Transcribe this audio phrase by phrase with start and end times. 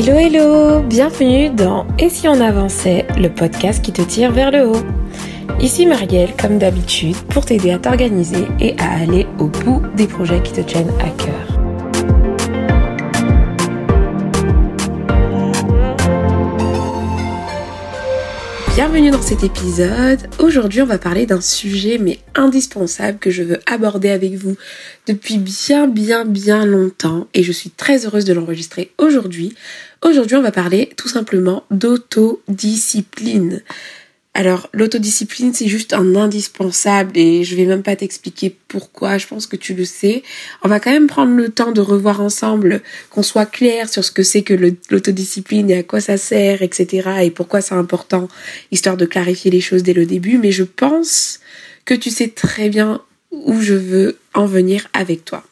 [0.00, 4.68] Hello hello, bienvenue dans Et si on avançait, le podcast qui te tire vers le
[4.68, 4.86] haut.
[5.60, 10.40] Ici Marielle, comme d'habitude, pour t'aider à t'organiser et à aller au bout des projets
[10.40, 11.58] qui te tiennent à cœur.
[18.76, 20.20] Bienvenue dans cet épisode.
[20.38, 24.56] Aujourd'hui, on va parler d'un sujet mais indispensable que je veux aborder avec vous
[25.08, 29.56] depuis bien bien bien longtemps et je suis très heureuse de l'enregistrer aujourd'hui.
[30.02, 33.62] Aujourd'hui, on va parler tout simplement d'autodiscipline.
[34.34, 39.48] Alors, l'autodiscipline, c'est juste un indispensable et je vais même pas t'expliquer pourquoi, je pense
[39.48, 40.22] que tu le sais.
[40.62, 44.12] On va quand même prendre le temps de revoir ensemble, qu'on soit clair sur ce
[44.12, 44.54] que c'est que
[44.90, 47.08] l'autodiscipline et à quoi ça sert, etc.
[47.24, 48.28] et pourquoi c'est important,
[48.70, 50.38] histoire de clarifier les choses dès le début.
[50.38, 51.40] Mais je pense
[51.84, 55.42] que tu sais très bien où je veux en venir avec toi.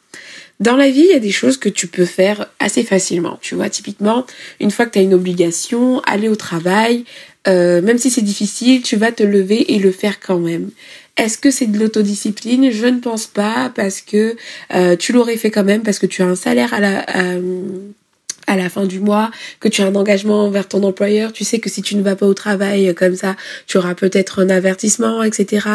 [0.59, 3.37] Dans la vie, il y a des choses que tu peux faire assez facilement.
[3.41, 4.25] Tu vois, typiquement,
[4.59, 7.05] une fois que tu as une obligation, aller au travail,
[7.47, 10.71] euh, même si c'est difficile, tu vas te lever et le faire quand même.
[11.15, 12.71] Est-ce que c'est de l'autodiscipline?
[12.71, 14.35] Je ne pense pas parce que
[14.73, 17.05] euh, tu l'aurais fait quand même parce que tu as un salaire à la
[18.49, 21.59] à, la fin du mois, que tu as un engagement envers ton employeur, tu sais
[21.59, 25.21] que si tu ne vas pas au travail comme ça, tu auras peut-être un avertissement,
[25.21, 25.67] etc.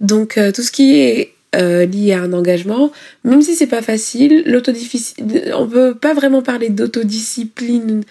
[0.00, 2.92] Donc euh, tout ce qui est lié à un engagement,
[3.24, 8.02] même si c'est pas facile, l'autodiscipline, on peut pas vraiment parler d'autodiscipline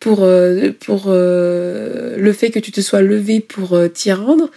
[0.00, 4.50] pour, euh, pour euh, le fait que tu te sois levé pour euh, t'y rendre,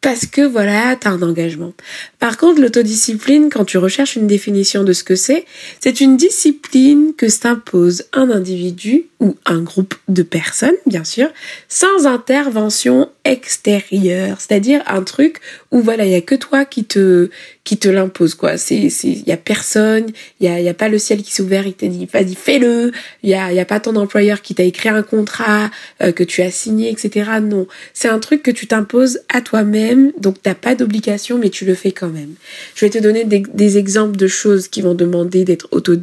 [0.00, 1.72] parce que voilà, tu as un engagement.
[2.20, 5.44] Par contre, l'autodiscipline, quand tu recherches une définition de ce que c'est,
[5.80, 11.28] c'est une discipline que s'impose un individu ou un groupe de personnes, bien sûr,
[11.68, 14.36] sans intervention extérieure.
[14.40, 17.30] C'est-à-dire un truc où voilà, il y a que toi qui te
[17.64, 18.56] qui te l'impose quoi.
[18.56, 20.06] C'est c'est il y a personne,
[20.40, 22.34] il y a y a pas le ciel qui s'est ouvert, il t'a dit vas-y
[22.34, 22.92] fais-le.
[23.22, 25.70] Il y a y a pas ton employeur qui t'a écrit un contrat
[26.02, 27.30] euh, que tu as signé, etc.
[27.42, 31.64] Non, c'est un truc que tu t'imposes à toi-même, donc t'as pas d'obligation, mais tu
[31.64, 32.34] le fais quand même.
[32.74, 35.94] Je vais te donner des, des exemples de choses qui vont demander d'être auto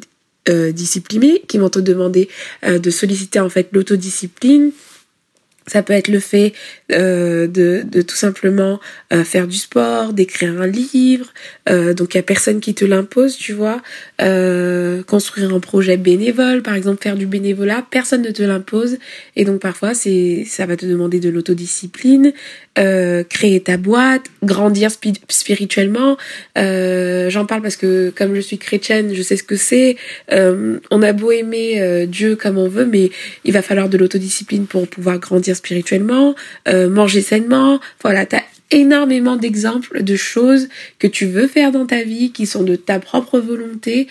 [0.49, 2.27] euh, discipliné, qui vont te demander
[2.65, 4.71] euh, de solliciter en fait l'autodiscipline.
[5.67, 6.53] Ça peut être le fait
[6.91, 8.79] euh, de, tout simplement
[9.13, 11.27] euh, faire du sport, d'écrire un livre.
[11.69, 13.81] Euh, donc il y a personne qui te l'impose, tu vois.
[15.07, 18.97] construire un projet bénévole, par exemple faire du bénévolat, personne ne te l'impose.
[19.35, 22.33] Et donc parfois c'est ça va te demander de l'autodiscipline,
[22.75, 24.91] créer ta boîte, grandir
[25.29, 26.17] spirituellement.
[26.55, 29.95] J'en parle parce que comme je suis chrétienne, je sais ce que c'est.
[30.29, 33.11] on a beau aimer Dieu comme on veut, mais
[33.45, 36.35] il va falloir de l'autodiscipline pour pouvoir grandir spirituellement
[36.67, 37.79] manger sainement.
[38.01, 42.45] Voilà, tu as énormément d'exemples de choses que tu veux faire dans ta vie, qui
[42.45, 44.07] sont de ta propre volonté,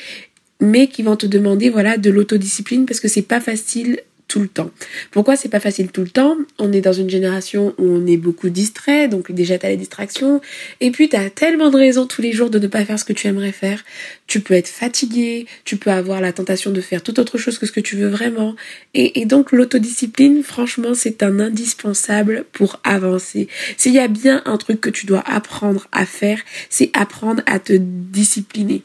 [0.61, 4.01] mais qui vont te demander voilà de l'autodiscipline parce que c'est pas facile
[4.33, 4.71] tout le temps.
[5.11, 6.39] Pourquoi c'est pas facile tout le temps?
[6.59, 10.41] On est dans une génération où on est beaucoup distrait, donc déjà t'as les distractions,
[10.81, 13.13] et puis t'as tellement de raisons tous les jours de ne pas faire ce que
[13.13, 13.85] tu aimerais faire.
[14.27, 17.67] Tu peux être fatigué, tu peux avoir la tentation de faire toute autre chose que
[17.67, 18.57] ce que tu veux vraiment,
[18.95, 23.49] et, et donc l'autodiscipline, franchement, c'est un indispensable pour avancer.
[23.77, 27.59] S'il y a bien un truc que tu dois apprendre à faire, c'est apprendre à
[27.59, 28.83] te discipliner.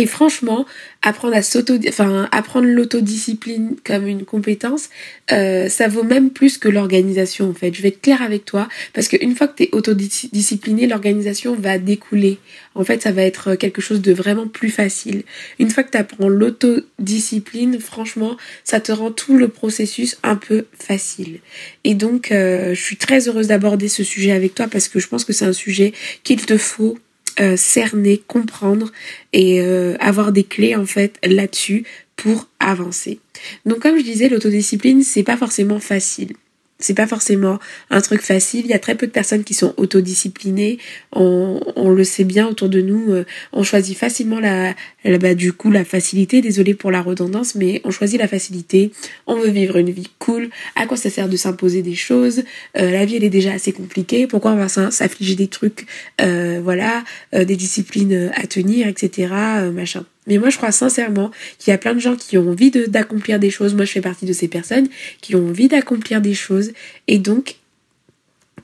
[0.00, 0.64] Et franchement,
[1.02, 4.88] apprendre à s'auto, enfin apprendre l'autodiscipline comme une compétence,
[5.30, 7.74] euh, ça vaut même plus que l'organisation en fait.
[7.74, 11.76] Je vais être claire avec toi parce qu'une fois que tu es autodiscipliné, l'organisation va
[11.76, 12.38] découler.
[12.74, 15.24] En fait, ça va être quelque chose de vraiment plus facile.
[15.58, 20.64] Une fois que tu apprends l'autodiscipline, franchement, ça te rend tout le processus un peu
[20.72, 21.40] facile.
[21.84, 25.08] Et donc, euh, je suis très heureuse d'aborder ce sujet avec toi parce que je
[25.08, 25.92] pense que c'est un sujet
[26.24, 26.96] qu'il te faut
[27.38, 28.90] euh, cerner, comprendre
[29.32, 31.84] et euh, avoir des clés en fait là-dessus
[32.16, 33.18] pour avancer.
[33.64, 36.34] Donc comme je disais, l'autodiscipline, c'est pas forcément facile
[36.80, 37.58] c'est pas forcément
[37.90, 38.64] un truc facile.
[38.64, 40.78] Il y a très peu de personnes qui sont autodisciplinées.
[41.12, 43.12] On, on le sait bien autour de nous.
[43.12, 44.74] Euh, on choisit facilement la,
[45.18, 46.40] bah, du coup la facilité.
[46.40, 48.90] Désolée pour la redondance, mais on choisit la facilité.
[49.26, 50.50] On veut vivre une vie cool.
[50.74, 52.42] À quoi ça sert de s'imposer des choses?
[52.76, 54.26] Euh, La vie elle est déjà assez compliquée.
[54.26, 55.86] Pourquoi on va s'affliger des trucs,
[56.20, 59.28] euh, voilà, des disciplines à tenir, etc.
[59.72, 60.04] machin.
[60.26, 63.38] Mais moi, je crois sincèrement qu'il y a plein de gens qui ont envie d'accomplir
[63.38, 63.74] des choses.
[63.74, 64.88] Moi, je fais partie de ces personnes
[65.20, 66.72] qui ont envie d'accomplir des choses.
[67.08, 67.56] Et donc,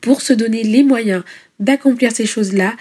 [0.01, 1.23] pour se donner les moyens
[1.59, 2.75] d'accomplir ces choses-là,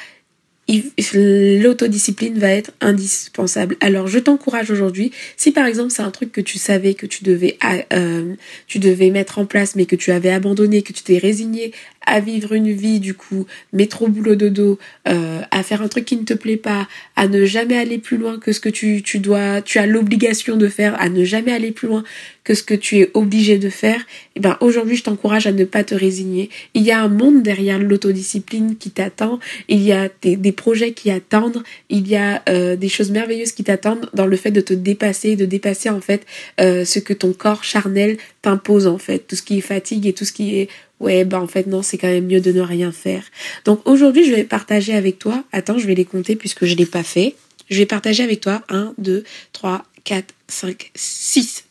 [0.68, 3.78] l'autodiscipline va être indispensable.
[3.82, 7.24] Alors je t'encourage aujourd'hui, si par exemple c'est un truc que tu savais que tu
[7.24, 7.58] devais,
[7.94, 8.34] euh,
[8.66, 11.72] tu devais mettre en place mais que tu avais abandonné, que tu t'es résigné
[12.06, 16.18] à vivre une vie du coup métro boulot dodo, euh, à faire un truc qui
[16.18, 19.20] ne te plaît pas, à ne jamais aller plus loin que ce que tu, tu
[19.20, 22.04] dois, tu as l'obligation de faire, à ne jamais aller plus loin
[22.46, 25.52] que ce que tu es obligé de faire, et eh ben aujourd'hui je t'encourage à
[25.52, 26.52] ne pas te résigner.
[26.76, 31.10] Il y a un monde derrière l'autodiscipline qui t'attend, il y a des, projets qui
[31.10, 34.76] attendent, il y a euh, des choses merveilleuses qui t'attendent dans le fait de te
[34.76, 36.24] dépasser, de dépasser en fait
[36.62, 40.14] euh, ce que ton corps charnel t'impose en fait, tout ce qui est fatigue et
[40.14, 40.70] tout ce qui est
[41.00, 43.24] ouais ben en fait non c'est quand même mieux de ne rien faire.
[43.66, 46.86] Donc aujourd'hui je vais partager avec toi, attends je vais les compter puisque je l'ai
[46.86, 47.36] pas fait.
[47.70, 51.66] Je vais partager avec toi 1, 2, 3, 4, 5, 6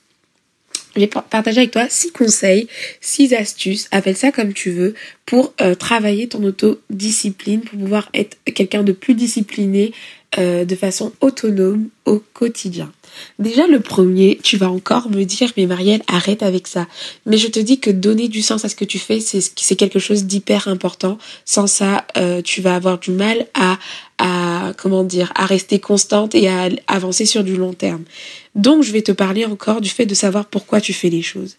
[0.94, 2.68] je vais partager avec toi six conseils,
[3.00, 4.94] six astuces, appelle ça comme tu veux,
[5.26, 9.92] pour euh, travailler ton autodiscipline, pour pouvoir être quelqu'un de plus discipliné
[10.38, 12.92] euh, de façon autonome au quotidien.
[13.38, 16.86] Déjà le premier, tu vas encore me dire mais Marielle arrête avec ça.
[17.26, 19.98] Mais je te dis que donner du sens à ce que tu fais c'est quelque
[19.98, 21.18] chose d'hyper important.
[21.44, 23.78] Sans ça, euh, tu vas avoir du mal à
[24.18, 28.04] à comment dire à rester constante et à avancer sur du long terme.
[28.54, 31.56] Donc je vais te parler encore du fait de savoir pourquoi tu fais les choses.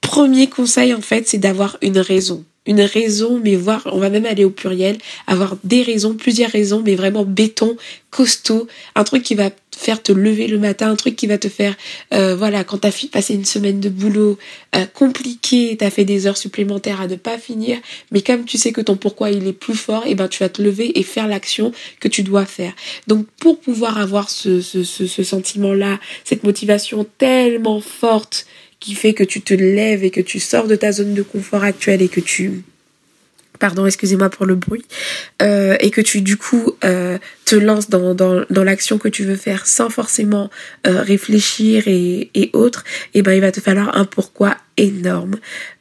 [0.00, 4.26] Premier conseil en fait, c'est d'avoir une raison une raison, mais voir, on va même
[4.26, 7.76] aller au pluriel, avoir des raisons, plusieurs raisons, mais vraiment béton,
[8.10, 11.48] costaud, un truc qui va faire te lever le matin, un truc qui va te
[11.48, 11.76] faire,
[12.14, 14.38] euh, voilà, quand t'as passé une semaine de boulot
[14.74, 17.78] euh, compliqué, t'as fait des heures supplémentaires à ne pas finir,
[18.10, 20.48] mais comme tu sais que ton pourquoi il est plus fort, et ben tu vas
[20.48, 22.72] te lever et faire l'action que tu dois faire.
[23.06, 28.46] Donc pour pouvoir avoir ce, ce, ce, ce sentiment-là, cette motivation tellement forte,
[28.80, 31.64] qui fait que tu te lèves et que tu sors de ta zone de confort
[31.64, 32.62] actuelle et que tu
[33.56, 34.84] pardon excusez-moi pour le bruit
[35.42, 39.24] euh, et que tu du coup euh, te lances dans, dans, dans l'action que tu
[39.24, 40.50] veux faire sans forcément
[40.86, 42.84] euh, réfléchir et, et autres
[43.14, 45.36] et eh ben il va te falloir un pourquoi énorme.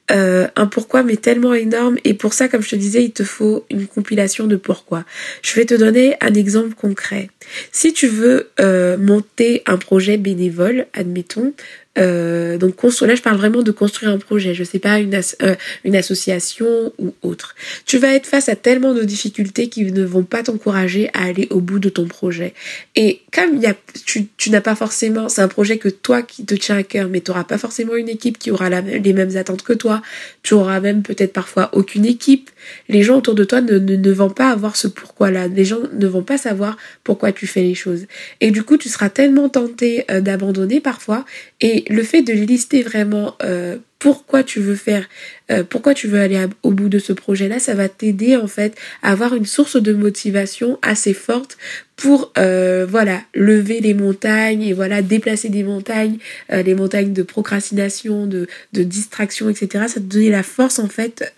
[0.08, 1.98] Un pourquoi mais tellement énorme.
[2.04, 5.04] Et pour ça comme je te disais il te faut une compilation de pourquoi.
[5.42, 7.32] Je vais te donner un exemple concret.
[7.72, 8.52] Si tu veux
[9.00, 11.54] monter un projet bénévole admettons
[11.98, 15.56] euh, donc là je parle vraiment de construire un projet, je sais pas une, euh,
[15.84, 17.56] une association ou autre.
[17.86, 21.48] Tu vas être face à tellement de difficultés qui ne vont pas t'encourager à aller
[21.52, 22.54] au bout de ton projet.
[22.96, 23.76] Et comme y a,
[24.06, 27.08] tu, tu n'as pas forcément, c'est un projet que toi qui te tient à cœur,
[27.10, 30.02] mais tu n'auras pas forcément une équipe qui aura les mêmes attentes que toi.
[30.44, 32.50] Tu auras même peut-être parfois aucune équipe.
[32.90, 35.48] Les gens autour de toi ne, vont pas avoir ce pourquoi-là.
[35.48, 38.06] Les gens ne vont pas savoir pourquoi tu fais les choses.
[38.42, 41.26] Et du coup, tu seras tellement tenté euh, d'abandonner parfois
[41.62, 45.08] et le fait de lister vraiment euh, pourquoi tu veux faire,
[45.52, 48.78] euh, pourquoi tu veux aller au bout de ce projet-là, ça va t'aider en fait
[49.02, 51.58] à avoir une source de motivation assez forte
[51.96, 56.18] pour voilà lever les montagnes et voilà déplacer des montagnes,
[56.52, 59.86] les montagnes de procrastination, de, de distraction, etc.
[59.88, 61.34] Ça te donner la force en fait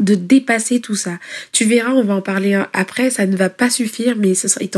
[0.00, 1.18] de dépasser tout ça.
[1.52, 4.68] Tu verras, on va en parler après, ça ne va pas suffire, mais il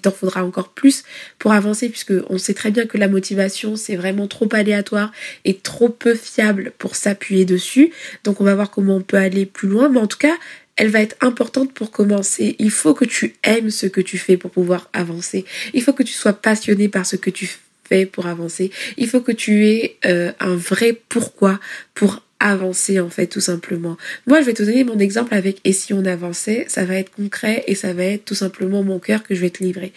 [0.00, 1.04] t'en faudra encore plus
[1.38, 5.12] pour avancer, puisque on sait très bien que la motivation, c'est vraiment trop aléatoire
[5.44, 7.90] et trop peu fiable pour s'appuyer dessus.
[8.24, 10.34] Donc on va voir comment on peut aller plus loin, mais en tout cas,
[10.76, 12.54] elle va être importante pour commencer.
[12.58, 15.44] Il faut que tu aimes ce que tu fais pour pouvoir avancer.
[15.72, 17.50] Il faut que tu sois passionné par ce que tu
[17.84, 18.70] fais pour avancer.
[18.98, 21.58] Il faut que tu aies euh, un vrai pourquoi
[21.94, 23.96] pour avancer en fait tout simplement.
[24.26, 27.10] Moi je vais te donner mon exemple avec et si on avançait, ça va être
[27.10, 29.92] concret et ça va être tout simplement mon cœur que je vais te livrer.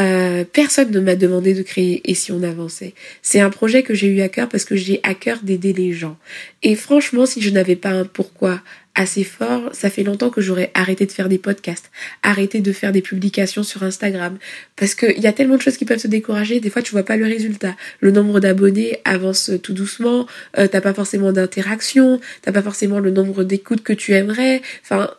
[0.00, 2.94] Euh, personne ne m'a demandé de créer et si on avançait.
[3.20, 5.92] C'est un projet que j'ai eu à cœur parce que j'ai à cœur d'aider les
[5.92, 6.16] gens.
[6.62, 8.60] Et franchement si je n'avais pas un pourquoi
[8.94, 11.90] assez fort, ça fait longtemps que j'aurais arrêté de faire des podcasts,
[12.22, 14.36] arrêté de faire des publications sur Instagram,
[14.76, 17.02] parce qu'il y a tellement de choses qui peuvent te décourager, des fois tu vois
[17.02, 17.74] pas le résultat.
[18.00, 20.26] Le nombre d'abonnés avance tout doucement,
[20.58, 25.10] euh, t'as pas forcément d'interaction, t'as pas forcément le nombre d'écoutes que tu aimerais, enfin,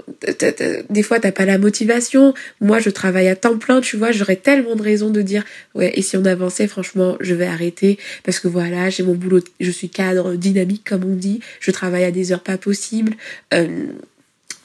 [0.89, 2.33] des fois t'as pas la motivation.
[2.61, 5.91] Moi je travaille à temps plein, tu vois, j'aurais tellement de raisons de dire, ouais,
[5.95, 9.71] et si on avançait, franchement, je vais arrêter, parce que voilà, j'ai mon boulot, je
[9.71, 13.13] suis cadre dynamique comme on dit, je travaille à des heures pas possibles.
[13.53, 13.62] Euh,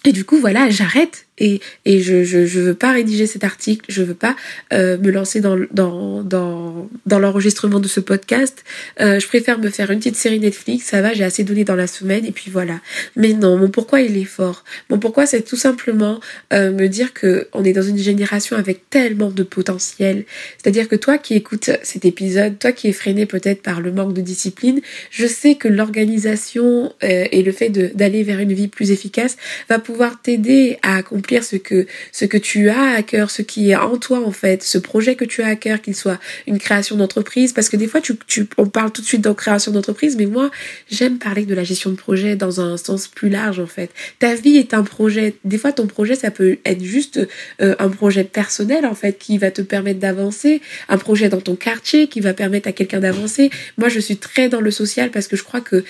[0.04, 3.84] et du coup, voilà, j'arrête et, et je, je, je veux pas rédiger cet article,
[3.88, 4.36] je veux pas
[4.72, 8.64] euh, me lancer dans, dans, dans, dans l'enregistrement de ce podcast.
[9.00, 11.74] Euh, je préfère me faire une petite série Netflix, ça va, j'ai assez donné dans
[11.76, 12.80] la semaine et puis voilà.
[13.16, 14.64] Mais non, mon pourquoi il est fort.
[14.90, 16.20] Mon pourquoi c'est tout simplement
[16.52, 20.24] euh, me dire que on est dans une génération avec tellement de potentiel.
[20.60, 24.14] C'est-à-dire que toi qui écoutes cet épisode, toi qui es freiné peut-être par le manque
[24.14, 24.80] de discipline,
[25.10, 29.36] je sais que l'organisation euh, et le fait d'aller vers une vie plus efficace
[29.68, 33.42] va pouvoir t'aider à accomplir accomplir ce que ce que tu as à cœur, ce
[33.42, 36.18] qui est en toi en fait, ce projet que tu as à cœur, qu'il soit
[36.46, 39.72] une création d'entreprise, parce que des fois tu, on parle tout de suite de création
[39.72, 40.50] d'entreprise, mais moi
[40.90, 43.90] j'aime parler de la gestion de projet dans un sens plus large en fait.
[44.18, 45.34] Ta vie est un projet.
[45.44, 47.20] Des fois ton projet ça peut être juste
[47.60, 51.56] euh, un projet personnel en fait qui va te permettre d'avancer, un projet dans ton
[51.56, 53.50] quartier qui va permettre à quelqu'un d'avancer.
[53.76, 55.84] Moi je suis très dans le social parce que je crois que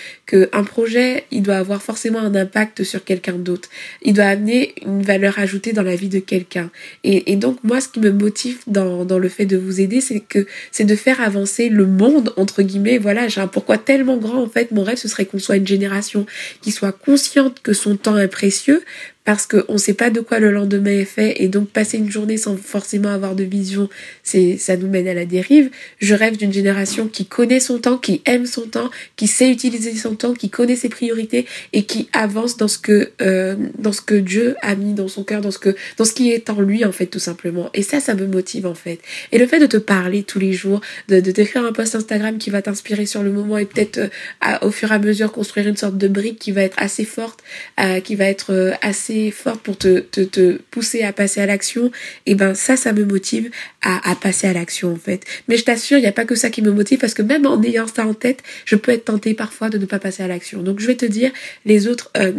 [0.79, 3.69] projet il doit avoir forcément un impact sur quelqu'un d'autre.
[4.03, 6.71] Il doit amener une valeur ajoutée dans la vie de quelqu'un.
[7.03, 10.01] Et, et donc moi ce qui me motive dans, dans le fait de vous aider
[10.01, 12.99] c'est que c'est de faire avancer le monde entre guillemets.
[12.99, 14.71] Voilà j'ai un pourquoi tellement grand en fait.
[14.71, 16.25] Mon rêve ce serait qu'on soit une génération
[16.63, 18.85] qui soit consciente que son temps est précieux
[19.29, 22.11] parce qu'on ne sait pas de quoi le lendemain est fait et donc passer une
[22.11, 23.91] journée sans forcément avoir de vision,
[24.23, 25.69] c'est ça nous mène à la dérive.
[25.99, 29.95] Je rêve d'une génération qui connaît son temps, qui aime son temps, qui sait utiliser
[29.97, 31.45] son temps, qui connaît ses priorités
[31.75, 35.25] et qui avance dans ce que euh, dans ce que Dieu a mis dans son
[35.25, 37.69] cœur, dans ce que dans ce qui est en lui en fait tout simplement.
[37.75, 38.99] Et ça, ça me motive en fait.
[39.31, 42.39] Et le fait de te parler tous les jours, de, de t'écrire un post Instagram
[42.39, 45.69] qui va t'inspirer sur le moment et peut-être euh, au fur et à mesure construire
[45.69, 47.41] une sorte de brique qui va être assez forte,
[47.79, 48.73] euh, qui va être euh,
[49.19, 51.87] assez fort pour te, pousser à passer à l'action,
[52.27, 53.51] et eh ben ça, ça me motive
[53.83, 55.25] à, à passer à l'action en fait.
[55.49, 57.47] Mais je t'assure, il n'y a pas que ça qui me motive parce que même
[57.47, 60.29] en ayant ça en tête, je peux être tentée parfois de ne pas passer à
[60.29, 60.63] l'action.
[60.63, 61.31] Donc je vais te dire
[61.65, 62.33] les autres euh,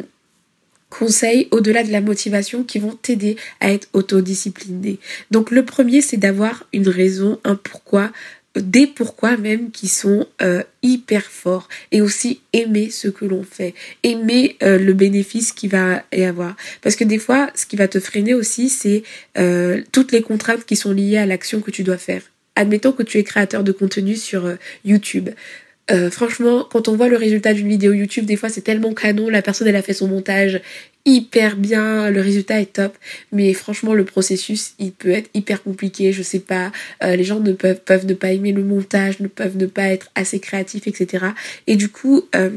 [0.90, 5.00] conseils au-delà de la motivation qui vont t'aider à être autodiscipliné.
[5.32, 8.12] Donc le premier, c'est d'avoir une raison, un pourquoi
[8.56, 13.74] des pourquoi même qui sont euh, hyper forts et aussi aimer ce que l'on fait,
[14.04, 16.56] aimer euh, le bénéfice qu'il va y avoir.
[16.82, 19.04] Parce que des fois, ce qui va te freiner aussi, c'est
[19.38, 22.22] euh, toutes les contraintes qui sont liées à l'action que tu dois faire.
[22.56, 25.30] Admettons que tu es créateur de contenu sur YouTube.
[25.92, 29.30] Euh, franchement, quand on voit le résultat d'une vidéo YouTube, des fois c'est tellement canon,
[29.30, 30.62] la personne elle a fait son montage
[31.06, 32.96] hyper bien, le résultat est top,
[33.32, 36.72] mais franchement le processus il peut être hyper compliqué, je sais pas,
[37.04, 40.12] euh, les gens ne peuvent, ne pas aimer le montage, ne peuvent ne pas être
[40.16, 41.28] assez créatifs, etc.
[41.66, 42.50] Et du coup, euh,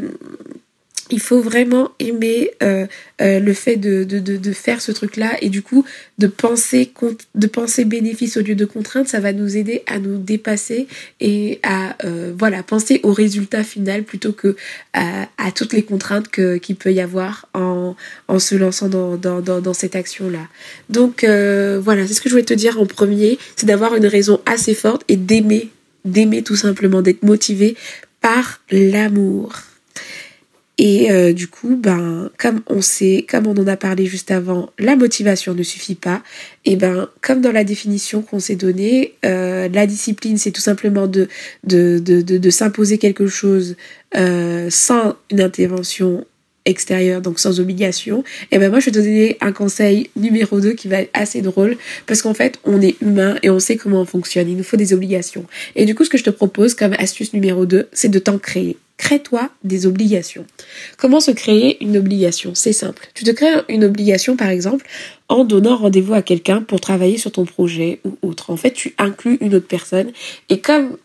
[1.12, 2.86] il faut vraiment aimer euh,
[3.20, 5.84] euh, le fait de, faire ce truc-là et du coup
[6.18, 6.92] de penser
[7.34, 10.88] de penser bénéfice au lieu de contrainte, ça va nous aider à nous dépasser
[11.20, 14.56] et à euh, voilà penser au résultat final plutôt que
[14.94, 17.94] à, toutes les contraintes qu'il peut y avoir en,
[18.38, 20.48] se lançant dans, cette action-là.
[20.88, 24.40] Donc voilà, c'est ce que je voulais te dire en premier, c'est d'avoir une raison
[24.46, 25.68] assez forte et d'aimer,
[26.04, 27.76] d'aimer tout simplement, d'être motivé
[28.20, 29.71] par l'amour.
[30.78, 34.70] Et euh, du coup, ben, comme on sait, comme on en a parlé juste avant,
[34.78, 36.22] la motivation ne suffit pas.
[36.64, 41.06] Et ben, comme dans la définition qu'on s'est donnée, euh, la discipline, c'est tout simplement
[41.06, 41.28] de
[41.64, 43.76] de, de, de, de s'imposer quelque chose
[44.16, 46.24] euh, sans une intervention
[46.64, 50.72] extérieure, donc sans obligation, et ben moi je vais te donner un conseil numéro 2
[50.72, 51.76] qui va être assez drôle,
[52.06, 54.76] parce qu'en fait on est humain et on sait comment on fonctionne, il nous faut
[54.76, 55.44] des obligations.
[55.76, 58.38] Et du coup ce que je te propose comme astuce numéro 2, c'est de t'en
[58.38, 58.76] créer.
[58.98, 60.46] Crée-toi des obligations.
[60.96, 62.54] Comment se créer une obligation?
[62.54, 63.08] C'est simple.
[63.14, 64.86] Tu te crées une obligation, par exemple,
[65.28, 68.50] en donnant rendez-vous à quelqu'un pour travailler sur ton projet ou autre.
[68.50, 70.12] En fait, tu inclus une autre personne.
[70.50, 70.98] Et comme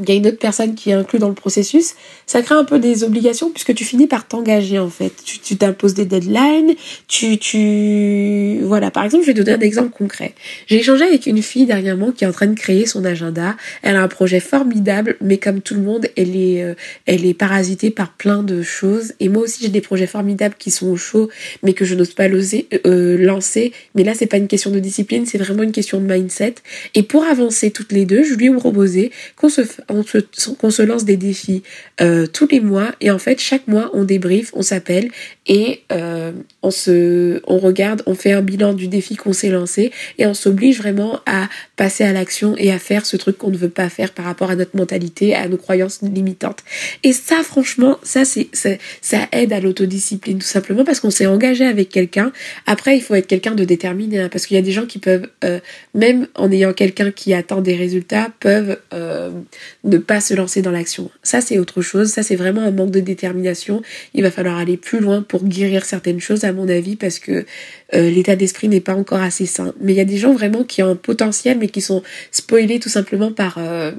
[0.00, 1.94] il y a une autre personne qui est inclue dans le processus,
[2.26, 5.12] ça crée un peu des obligations puisque tu finis par t'engager en fait.
[5.24, 6.74] Tu t'imposes des deadlines,
[7.08, 8.60] tu, tu...
[8.62, 10.34] Voilà, par exemple, je vais te donner un exemple concret.
[10.66, 13.56] J'ai échangé avec une fille dernièrement qui est en train de créer son agenda.
[13.82, 16.74] Elle a un projet formidable, mais comme tout le monde, elle est, euh,
[17.06, 19.14] elle est parasitée par plein de choses.
[19.20, 21.28] Et moi aussi, j'ai des projets formidables qui sont au chaud,
[21.62, 23.72] mais que je n'ose pas l'oser, euh, lancer.
[23.94, 26.56] Mais là, c'est pas une question de discipline, c'est vraiment une question de mindset.
[26.94, 31.04] Et pour avancer toutes les deux, je lui ai proposé qu'on se qu'on se, lance
[31.04, 31.62] des défis
[32.00, 32.92] euh, tous les mois.
[33.00, 35.10] Et en fait chaque mois on débrief, on s'appelle
[35.46, 36.32] et euh,
[36.62, 40.34] on se, on regarde, on fait un bilan du défi qu'on s'est lancé et on
[40.34, 41.48] s'oblige vraiment à
[41.80, 44.50] passer à l'action et à faire ce truc qu'on ne veut pas faire par rapport
[44.50, 46.58] à notre mentalité, à nos croyances limitantes.
[47.04, 51.88] Et ça, franchement, ça ça aide à l'autodiscipline tout simplement parce qu'on s'est engagé avec
[51.88, 52.32] quelqu'un.
[52.66, 54.98] Après, il faut être quelqu'un de déterminé hein, parce qu'il y a des gens qui
[54.98, 55.58] peuvent, euh,
[55.94, 61.10] même en ayant quelqu'un qui attend des résultats, peuvent ne pas se lancer dans l'action.
[61.22, 62.10] Ça, c'est autre chose.
[62.10, 63.80] Ça, c'est vraiment un manque de détermination.
[64.12, 67.46] Il va falloir aller plus loin pour guérir certaines choses, à mon avis, parce que
[67.94, 69.72] euh, l'état d'esprit n'est pas encore assez sain.
[69.80, 72.78] Mais il y a des gens vraiment qui ont un potentiel, mais qui sont spoilés
[72.78, 73.92] tout simplement par, euh,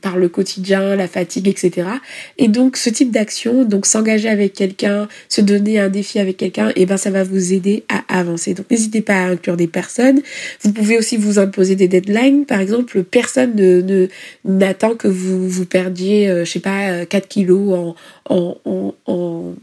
[0.00, 1.88] par le quotidien, la fatigue, etc.
[2.38, 6.70] Et donc, ce type d'action, donc s'engager avec quelqu'un, se donner un défi avec quelqu'un,
[6.70, 8.54] et eh ben ça va vous aider à avancer.
[8.54, 10.20] Donc, n'hésitez pas à inclure des personnes.
[10.62, 12.46] Vous pouvez aussi vous imposer des deadlines.
[12.46, 14.08] Par exemple, personne ne
[14.44, 17.94] n'attend que vous vous perdiez, euh, je sais pas, 4 kilos
[18.28, 19.54] en, en, en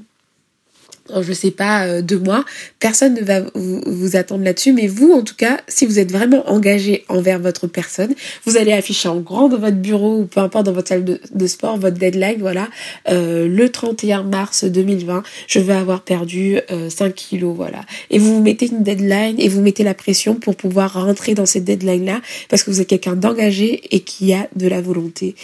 [1.22, 2.46] je sais pas, euh, deux mois,
[2.80, 6.50] personne ne va vous, attendre là-dessus, mais vous, en tout cas, si vous êtes vraiment
[6.50, 8.14] engagé envers votre personne,
[8.46, 11.48] vous allez afficher en grand dans votre bureau ou peu importe dans votre salle de,
[11.48, 12.68] sport, votre deadline, voilà,
[13.10, 17.82] euh, le 31 mars 2020, je vais avoir perdu 5 euh, kilos, voilà.
[18.10, 21.46] Et vous vous mettez une deadline et vous mettez la pression pour pouvoir rentrer dans
[21.46, 25.36] cette deadline-là parce que vous êtes quelqu'un d'engagé et qui a de la volonté.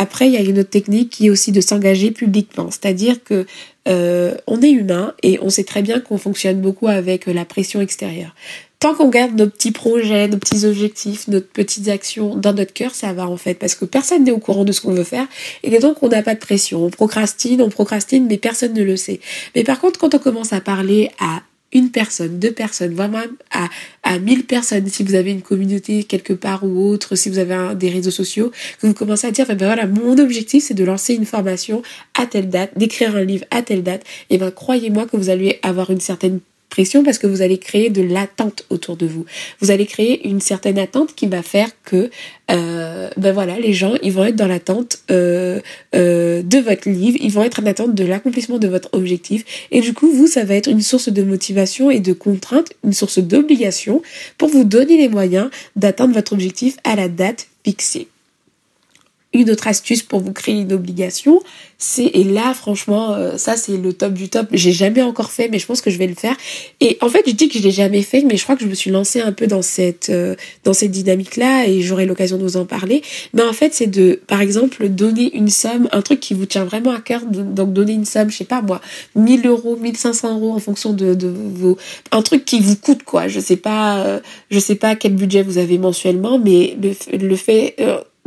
[0.00, 3.46] Après, il y a une autre technique qui est aussi de s'engager publiquement, c'est-à-dire que
[3.88, 7.80] euh, on est humain et on sait très bien qu'on fonctionne beaucoup avec la pression
[7.80, 8.32] extérieure.
[8.78, 12.94] Tant qu'on garde nos petits projets, nos petits objectifs, nos petites actions dans notre cœur,
[12.94, 15.26] ça va en fait, parce que personne n'est au courant de ce qu'on veut faire,
[15.64, 16.84] et donc on n'a pas de pression.
[16.84, 19.18] On procrastine, on procrastine, mais personne ne le sait.
[19.56, 23.36] Mais par contre, quand on commence à parler à une personne, deux personnes, voire même
[23.52, 23.68] à,
[24.02, 27.74] à mille personnes, si vous avez une communauté quelque part ou autre, si vous avez
[27.74, 31.14] des réseaux sociaux, que vous commencez à dire, ben voilà, mon objectif c'est de lancer
[31.14, 31.82] une formation
[32.18, 35.58] à telle date, d'écrire un livre à telle date, et ben croyez-moi que vous allez
[35.62, 36.40] avoir une certaine
[37.04, 39.24] parce que vous allez créer de l'attente autour de vous.
[39.60, 42.10] Vous allez créer une certaine attente qui va faire que
[42.50, 45.60] euh, ben voilà, les gens ils vont être dans l'attente euh,
[45.94, 49.80] euh, de votre livre, ils vont être en attente de l'accomplissement de votre objectif et
[49.80, 53.18] du coup vous ça va être une source de motivation et de contrainte, une source
[53.18, 54.02] d'obligation
[54.38, 58.08] pour vous donner les moyens d'atteindre votre objectif à la date fixée.
[59.34, 61.42] Une autre astuce pour vous créer une obligation,
[61.76, 64.48] c'est et là franchement euh, ça c'est le top du top.
[64.52, 66.34] J'ai jamais encore fait mais je pense que je vais le faire.
[66.80, 68.68] Et en fait, je dis que je l'ai jamais fait mais je crois que je
[68.68, 72.38] me suis lancée un peu dans cette euh, dans cette dynamique là et j'aurai l'occasion
[72.38, 73.02] de vous en parler.
[73.34, 76.64] Mais en fait, c'est de par exemple donner une somme, un truc qui vous tient
[76.64, 78.80] vraiment à cœur donc donner une somme, je sais pas moi,
[79.14, 81.76] 1000 euros, 1500 euros en fonction de, de vos
[82.12, 83.28] un truc qui vous coûte quoi.
[83.28, 84.20] Je sais pas euh,
[84.50, 87.76] je sais pas quel budget vous avez mensuellement mais le le fait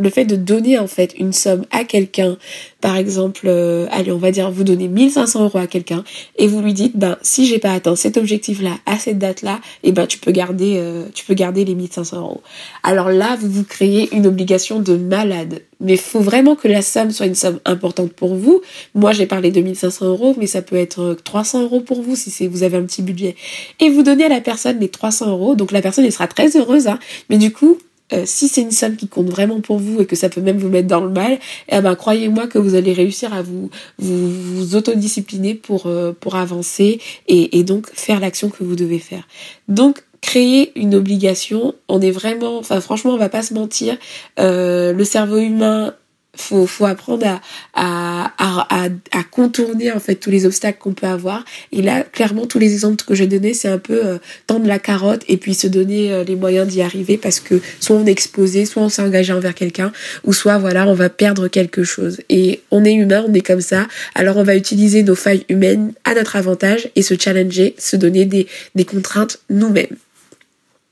[0.01, 2.37] le fait de donner en fait une somme à quelqu'un,
[2.81, 6.03] par exemple, euh, allez, on va dire vous donnez 1500 euros à quelqu'un
[6.37, 9.89] et vous lui dites, ben si j'ai pas atteint cet objectif-là à cette date-là, et
[9.89, 12.41] eh ben tu peux garder, euh, tu peux garder les 1500 euros.
[12.83, 15.61] Alors là, vous vous créez une obligation de malade.
[15.79, 18.61] Mais faut vraiment que la somme soit une somme importante pour vous.
[18.93, 22.29] Moi, j'ai parlé de 1500 euros, mais ça peut être 300 euros pour vous si
[22.29, 23.35] c'est vous avez un petit budget.
[23.79, 26.55] Et vous donnez à la personne les 300 euros, donc la personne elle sera très
[26.55, 26.99] heureuse, hein.
[27.29, 27.79] Mais du coup,
[28.13, 30.57] euh, si c'est une somme qui compte vraiment pour vous et que ça peut même
[30.57, 33.69] vous mettre dans le mal, eh ben croyez-moi que vous allez réussir à vous
[33.99, 38.99] vous, vous autodiscipliner pour euh, pour avancer et, et donc faire l'action que vous devez
[38.99, 39.27] faire.
[39.67, 43.97] Donc créer une obligation, on est vraiment, enfin franchement on va pas se mentir,
[44.39, 45.95] euh, le cerveau humain
[46.35, 47.41] faut, faut apprendre à,
[47.73, 51.43] à, à, à, contourner en fait tous les obstacles qu'on peut avoir.
[51.71, 54.17] Et là, clairement, tous les exemples que j'ai donnés, c'est un peu euh,
[54.47, 57.97] tendre la carotte et puis se donner euh, les moyens d'y arriver parce que soit
[57.97, 59.91] on est exposé, soit on s'est engagé envers quelqu'un,
[60.23, 62.21] ou soit voilà, on va perdre quelque chose.
[62.29, 63.87] Et on est humain, on est comme ça.
[64.15, 68.25] Alors on va utiliser nos failles humaines à notre avantage et se challenger, se donner
[68.25, 69.97] des, des contraintes nous-mêmes.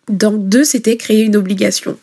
[0.10, 1.98] Donc deux, c'était créer une obligation.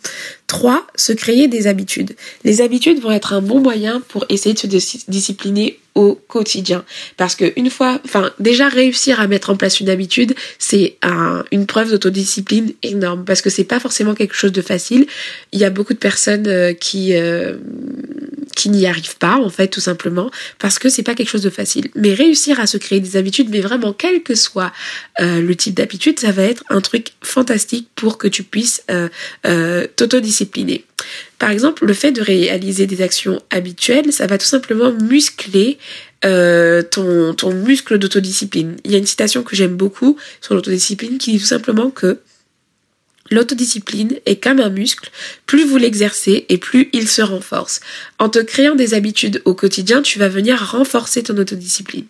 [0.46, 2.14] Trois, se créer des habitudes.
[2.44, 6.84] Les habitudes vont être un bon moyen pour essayer de se discipliner au quotidien.
[7.16, 11.44] Parce que une fois, enfin, déjà réussir à mettre en place une habitude, c'est un,
[11.50, 13.24] une preuve d'autodiscipline énorme.
[13.24, 15.06] Parce que c'est pas forcément quelque chose de facile.
[15.52, 17.56] Il y a beaucoup de personnes euh, qui euh,
[18.54, 21.50] qui n'y arrivent pas en fait tout simplement parce que c'est pas quelque chose de
[21.50, 21.88] facile.
[21.94, 24.72] Mais réussir à se créer des habitudes, mais vraiment quel que soit
[25.20, 29.86] euh, le type d'habitude, ça va être un truc fantastique pour que tu puisses euh,
[29.96, 30.84] t'autodiscipliner.
[31.38, 35.78] Par exemple, le fait de réaliser des actions habituelles, ça va tout simplement muscler
[36.24, 38.76] euh, ton, ton muscle d'autodiscipline.
[38.84, 42.20] Il y a une citation que j'aime beaucoup sur l'autodiscipline qui dit tout simplement que
[43.30, 45.10] L'autodiscipline est comme un muscle,
[45.46, 47.80] plus vous l'exercez et plus il se renforce.
[48.18, 52.06] En te créant des habitudes au quotidien, tu vas venir renforcer ton autodiscipline.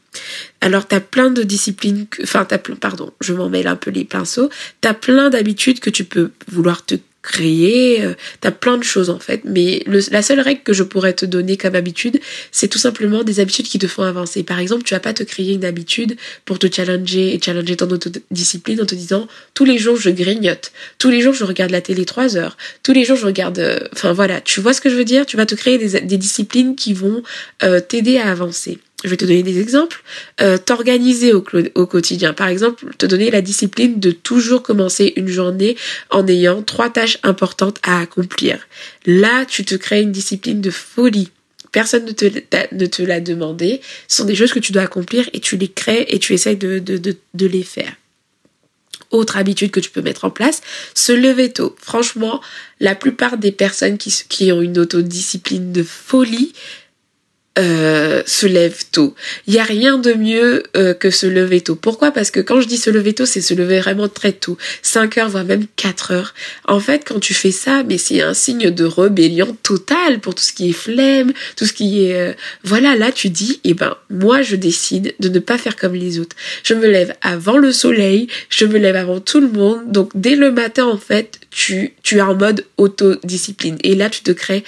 [0.60, 4.04] Alors t'as plein de disciplines, enfin t'as plein, pardon, je m'en mêle un peu les
[4.04, 6.96] pinceaux, t'as plein d'habitudes que tu peux vouloir te
[7.26, 9.42] créer, euh, t'as plein de choses en fait.
[9.44, 12.20] Mais la seule règle que je pourrais te donner comme habitude,
[12.52, 14.42] c'est tout simplement des habitudes qui te font avancer.
[14.42, 17.90] Par exemple, tu vas pas te créer une habitude pour te challenger et challenger ton
[17.90, 21.80] autodiscipline en te disant tous les jours je grignote, tous les jours je regarde la
[21.80, 23.58] télé trois heures, tous les jours je regarde.
[23.58, 25.26] Euh, enfin voilà, tu vois ce que je veux dire?
[25.26, 27.22] Tu vas te créer des, des disciplines qui vont
[27.62, 28.78] euh, t'aider à avancer.
[29.04, 30.02] Je vais te donner des exemples.
[30.40, 32.32] Euh, T'organiser au, quotidien.
[32.32, 35.76] Par exemple, te donner la discipline de toujours commencer une journée
[36.10, 38.66] en ayant trois tâches importantes à accomplir.
[39.04, 41.30] Là, tu te crées une discipline de folie.
[41.72, 43.82] Personne ne te, l'a demandé.
[44.08, 46.56] Ce sont des choses que tu dois accomplir et tu les crées et tu essayes
[46.56, 47.92] de, les faire
[49.12, 51.76] autre habitude que tu peux mettre en place, se lever tôt.
[51.80, 52.42] Franchement,
[52.80, 56.52] la plupart des personnes qui ont une autodiscipline de folie
[57.58, 59.14] euh, se lève tôt.
[59.46, 61.74] Il y a rien de mieux euh, que se lever tôt.
[61.74, 62.10] Pourquoi?
[62.10, 65.18] Parce que quand je dis se lever tôt, c'est se lever vraiment très tôt, 5
[65.18, 66.34] heures voire même 4 heures.
[66.66, 70.42] En fait, quand tu fais ça, mais c'est un signe de rébellion totale pour tout
[70.42, 73.96] ce qui est flemme, tout ce qui est euh, voilà, là tu dis eh ben
[74.10, 76.36] moi je décide de ne pas faire comme les autres.
[76.62, 79.90] Je me lève avant le soleil, je me lève avant tout le monde.
[79.90, 84.22] Donc dès le matin en fait, tu tu es en mode autodiscipline et là tu
[84.22, 84.64] te crées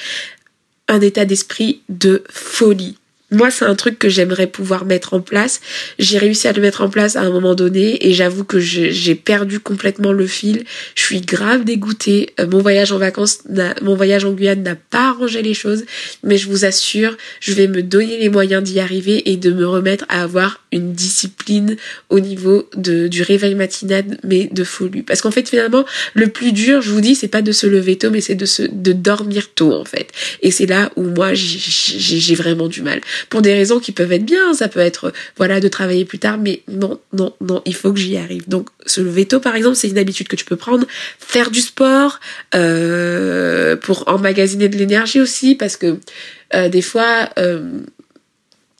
[0.89, 2.97] un état d'esprit de folie.
[3.31, 5.61] Moi, c'est un truc que j'aimerais pouvoir mettre en place.
[5.99, 9.15] J'ai réussi à le mettre en place à un moment donné et j'avoue que j'ai
[9.15, 10.65] perdu complètement le fil.
[10.95, 12.31] Je suis grave dégoûtée.
[12.41, 13.41] Euh, mon voyage en vacances,
[13.83, 15.85] mon voyage en Guyane n'a pas arrangé les choses,
[16.23, 19.67] mais je vous assure, je vais me donner les moyens d'y arriver et de me
[19.67, 21.77] remettre à avoir une discipline
[22.09, 25.03] au niveau de, du réveil matinal, mais de folie.
[25.03, 27.97] Parce qu'en fait, finalement, le plus dur, je vous dis, c'est pas de se lever
[27.97, 30.09] tôt, mais c'est de se, de dormir tôt, en fait.
[30.43, 33.01] Et c'est là où moi, j'ai vraiment du mal.
[33.31, 36.39] Pour des raisons qui peuvent être bien, ça peut être, voilà, de travailler plus tard,
[36.39, 38.49] mais non, non, non, il faut que j'y arrive.
[38.49, 40.87] Donc, se lever tôt, par exemple, c'est une habitude que tu peux prendre.
[41.19, 42.21] Faire du sport,
[42.55, 45.99] euh, pour emmagasiner de l'énergie aussi, parce que,
[46.55, 47.81] euh, des fois, euh,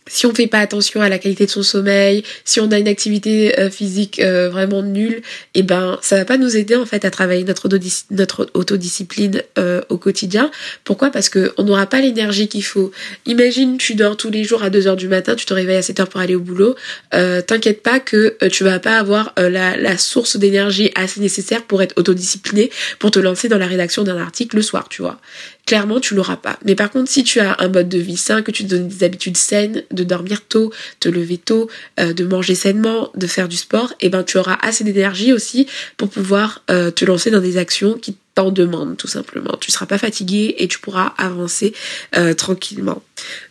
[0.09, 2.89] si on fait pas attention à la qualité de son sommeil, si on a une
[2.89, 5.23] activité euh, physique euh, vraiment nulle,
[5.55, 9.81] et eh ben ça va pas nous aider en fait à travailler notre, autodiscipline euh,
[9.89, 10.51] au quotidien.
[10.85, 11.11] Pourquoi?
[11.11, 12.91] Parce que on n'aura pas l'énergie qu'il faut.
[13.27, 15.83] Imagine tu dors tous les jours à 2 heures du matin, tu te réveilles à
[15.83, 16.75] 7 heures pour aller au boulot.
[17.11, 21.95] T'inquiète pas que tu vas pas avoir la, la source d'énergie assez nécessaire pour être
[21.97, 25.21] autodiscipliné, pour te lancer dans la rédaction d'un article le soir, tu vois
[25.69, 26.59] clairement tu l'auras pas.
[26.65, 28.89] Mais par contre, si tu as un mode de vie sain, que tu te donnes
[28.89, 31.69] des habitudes saines, de dormir tôt, te lever tôt,
[32.01, 35.31] euh, de manger sainement, de faire du sport, et eh ben tu auras assez d'énergie
[35.35, 35.67] aussi
[35.99, 38.17] pour pouvoir euh, te lancer dans des actions qui
[38.51, 39.57] demande tout simplement.
[39.61, 41.75] Tu seras pas fatigué et tu pourras avancer
[42.17, 43.03] euh, tranquillement.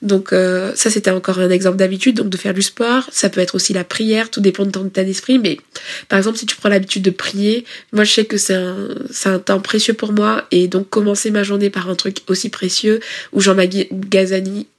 [0.02, 3.08] Donc euh, ça c'était encore un exemple d'habitude, donc de faire du sport.
[3.12, 5.40] Ça peut être aussi la prière, tout dépend de ton état d'esprit.
[5.40, 5.58] Mais
[6.10, 9.60] par exemple si tu prends l'habitude de prier, moi je sais que c'est un, temps
[9.60, 13.00] précieux pour moi et donc commencer ma journée par un truc aussi précieux
[13.34, 13.56] où Jean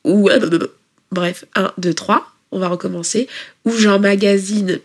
[0.04, 0.30] ou
[1.12, 3.28] bref 1, 2, 3 on va recommencer,
[3.64, 4.80] où j'emmagasine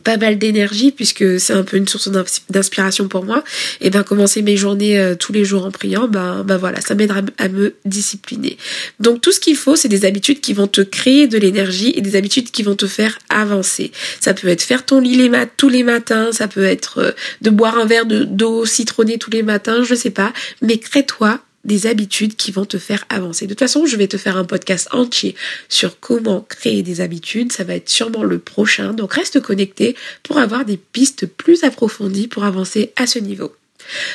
[0.00, 2.08] pas mal d'énergie puisque c'est un peu une source
[2.48, 3.44] d'inspiration pour moi.
[3.80, 6.94] Et ben commencer mes journées euh, tous les jours en priant ben ben voilà ça
[6.94, 8.56] m'aidera à me discipliner.
[8.98, 12.00] Donc tout ce qu'il faut c'est des habitudes qui vont te créer de l'énergie et
[12.00, 13.92] des habitudes qui vont te faire avancer.
[14.20, 17.12] Ça peut être faire ton lit les mat tous les matins ça peut être euh,
[17.42, 20.32] de boire un verre de d'eau citronnée tous les matins je sais pas.
[20.62, 23.46] Mais crée-toi des habitudes qui vont te faire avancer.
[23.46, 25.34] De toute façon, je vais te faire un podcast entier
[25.68, 27.52] sur comment créer des habitudes.
[27.52, 28.92] Ça va être sûrement le prochain.
[28.92, 33.52] Donc reste connecté pour avoir des pistes plus approfondies pour avancer à ce niveau.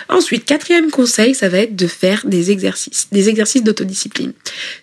[0.10, 4.34] Ensuite, quatrième conseil, ça va être de faire des exercices, des exercices d'autodiscipline.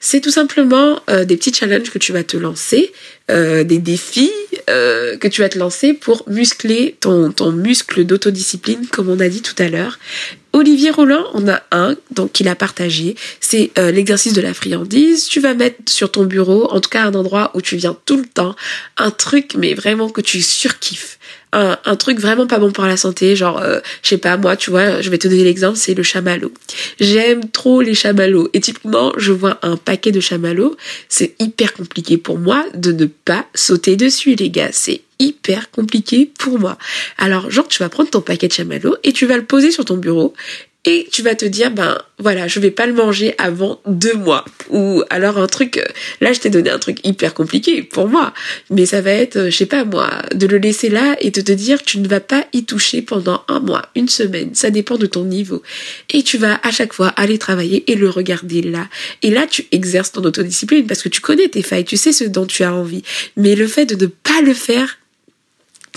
[0.00, 2.92] C'est tout simplement euh, des petits challenges que tu vas te lancer,
[3.30, 4.32] euh, des défis
[4.68, 9.28] euh, que tu vas te lancer pour muscler ton, ton muscle d'autodiscipline, comme on a
[9.28, 9.98] dit tout à l'heure.
[10.52, 13.16] Olivier Roland on a un, donc qu'il a partagé.
[13.40, 15.24] C'est l'exercice de la friandise.
[15.24, 18.18] Tu vas mettre sur ton bureau, en tout cas un endroit où tu viens tout
[18.18, 18.54] le temps,
[18.98, 21.18] un truc mais vraiment que tu surkiffes
[21.52, 24.56] un, un, truc vraiment pas bon pour la santé, genre, euh, je sais pas, moi,
[24.56, 26.52] tu vois, je vais te donner l'exemple, c'est le chamallow.
[26.98, 28.48] J'aime trop les chamallows.
[28.54, 30.76] Et typiquement, je vois un paquet de chamallows,
[31.08, 34.70] c'est hyper compliqué pour moi de ne pas sauter dessus, les gars.
[34.72, 36.78] C'est hyper compliqué pour moi.
[37.18, 39.84] Alors, genre, tu vas prendre ton paquet de chamallows et tu vas le poser sur
[39.84, 40.34] ton bureau
[40.84, 44.44] et tu vas te dire ben voilà je vais pas le manger avant deux mois.
[44.70, 45.84] Ou alors un truc euh,
[46.20, 48.34] là je t'ai donné un truc hyper compliqué pour moi.
[48.70, 51.40] Mais ça va être euh, je sais pas moi de le laisser là et de
[51.40, 54.54] te dire tu ne vas pas y toucher pendant un mois une semaine.
[54.54, 55.62] Ça dépend de ton niveau.
[56.10, 58.88] Et tu vas à chaque fois aller travailler et le regarder là.
[59.22, 61.84] Et là tu exerces ton autodiscipline parce que tu connais tes failles.
[61.84, 63.02] Tu sais ce dont tu as envie.
[63.36, 64.98] Mais le fait de ne pas le faire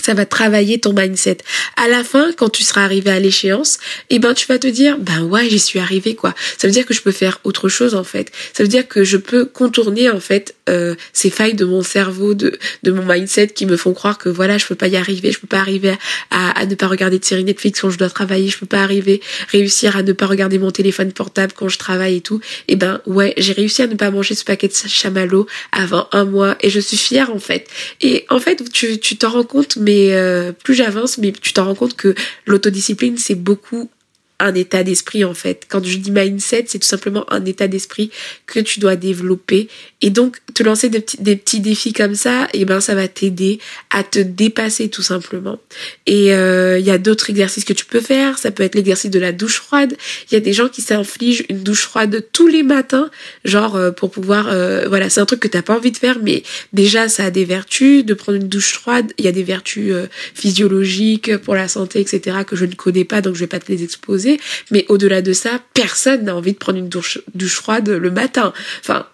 [0.06, 1.38] ça va travailler ton mindset.
[1.76, 4.98] À la fin, quand tu seras arrivé à l'échéance, eh ben tu vas te dire
[4.98, 6.32] ben ouais, j'y suis arrivé quoi.
[6.58, 8.30] Ça veut dire que je peux faire autre chose en fait.
[8.52, 12.34] Ça veut dire que je peux contourner en fait euh, ces failles de mon cerveau,
[12.34, 15.32] de de mon mindset qui me font croire que voilà, je peux pas y arriver,
[15.32, 15.94] je peux pas arriver
[16.30, 18.82] à, à ne pas regarder de série Netflix quand je dois travailler, je peux pas
[18.84, 22.40] arriver réussir à ne pas regarder mon téléphone portable quand je travaille et tout.
[22.68, 26.24] Eh ben ouais, j'ai réussi à ne pas manger ce paquet de chamallows avant un
[26.24, 27.66] mois et je suis fière en fait.
[28.00, 31.64] Et en fait, tu tu t'en rends compte mais euh, plus j'avance, mais tu t'en
[31.66, 32.14] rends compte que
[32.46, 33.88] l'autodiscipline, c'est beaucoup
[34.38, 35.66] un état d'esprit en fait.
[35.68, 38.10] Quand je dis mindset, c'est tout simplement un état d'esprit
[38.46, 39.68] que tu dois développer.
[40.02, 43.58] Et donc, te lancer des petits, défis comme ça, et eh ben ça va t'aider
[43.90, 45.58] à te dépasser tout simplement.
[46.06, 48.38] Et euh, il y a d'autres exercices que tu peux faire.
[48.38, 49.96] Ça peut être l'exercice de la douche froide.
[50.30, 53.10] Il y a des gens qui s'infligent une douche froide tous les matins,
[53.44, 56.18] genre euh, pour pouvoir, euh, voilà, c'est un truc que t'as pas envie de faire,
[56.22, 59.12] mais déjà ça a des vertus de prendre une douche froide.
[59.18, 59.94] Il y a des vertus
[60.34, 62.38] physiologiques pour la santé, etc.
[62.46, 64.25] que je ne connais pas, donc je vais pas te les exposer
[64.70, 68.52] mais au-delà de ça, personne n'a envie de prendre une douche, froide le matin.
[68.80, 69.06] Enfin,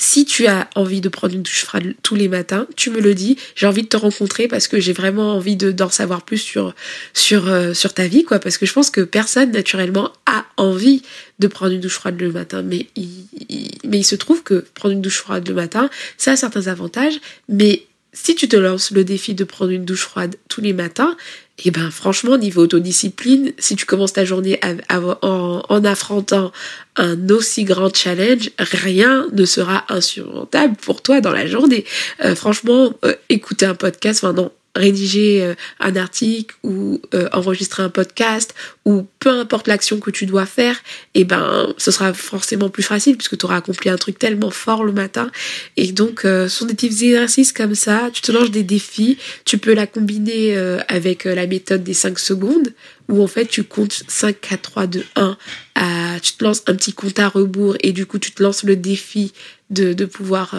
[0.00, 3.14] si tu as envie de prendre une douche froide tous les matins, tu me le
[3.14, 3.36] dis.
[3.56, 6.72] J'ai envie de te rencontrer parce que j'ai vraiment envie de d'en savoir plus sur
[7.14, 8.38] sur euh, sur ta vie, quoi.
[8.38, 11.02] Parce que je pense que personne naturellement a envie
[11.40, 12.62] de prendre une douche froide le matin.
[12.62, 17.18] Mais il se trouve que prendre une douche froide le matin, ça a certains avantages.
[17.48, 21.16] Mais si tu te lances le défi de prendre une douche froide tous les matins,
[21.58, 26.52] et eh ben franchement, niveau autodiscipline, si tu commences ta journée en, affrontant
[26.94, 31.84] un aussi grand challenge, rien ne sera insurmontable pour toi dans la journée.
[32.24, 37.82] Euh, franchement, euh, écouter un podcast, enfin non, rédiger euh, un article ou euh, enregistrer
[37.82, 40.76] un podcast ou peu importe l'action que tu dois faire,
[41.14, 44.50] et eh ben ce sera forcément plus facile puisque tu auras accompli un truc tellement
[44.50, 45.30] fort le matin.
[45.76, 49.18] Et donc euh, ce sont des petits exercices comme ça, tu te lances des défis,
[49.44, 50.56] tu peux la combiner
[50.88, 52.72] avec la méthode des 5 secondes
[53.08, 55.36] où en fait tu comptes 5, 4, 3, 2, 1,
[55.74, 58.62] à, tu te lances un petit compte à rebours et du coup tu te lances
[58.62, 59.32] le défi
[59.70, 60.54] de, de pouvoir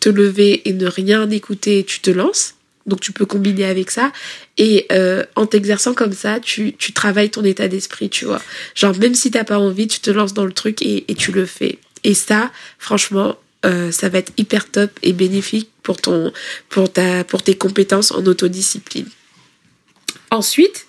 [0.00, 2.54] te lever et ne rien écouter, tu te lances.
[2.90, 4.12] Donc tu peux combiner avec ça.
[4.58, 8.42] Et euh, en t'exerçant comme ça, tu, travailles ton état d'esprit, tu vois.
[8.74, 11.46] Genre même si t'as pas envie, tu te lances dans le truc et, tu le
[11.46, 11.78] fais.
[12.04, 16.32] Et ça, franchement, euh, ça va être hyper top et bénéfique pour ton
[16.68, 19.08] pour ta pour tes compétences en autodiscipline.
[20.30, 20.86] Ensuite,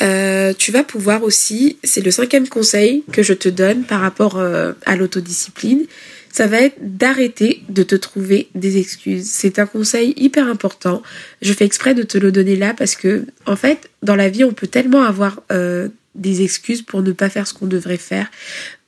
[0.00, 4.38] euh, tu vas pouvoir aussi, c'est le cinquième conseil que je te donne par rapport
[4.38, 5.86] à l'autodiscipline,
[6.32, 9.28] ça va être d'arrêter de te trouver des excuses.
[9.30, 11.02] C'est un conseil hyper important.
[11.42, 14.42] Je fais exprès de te le donner là parce que, en fait, dans la vie,
[14.42, 18.30] on peut tellement avoir euh, des excuses pour ne pas faire ce qu'on devrait faire.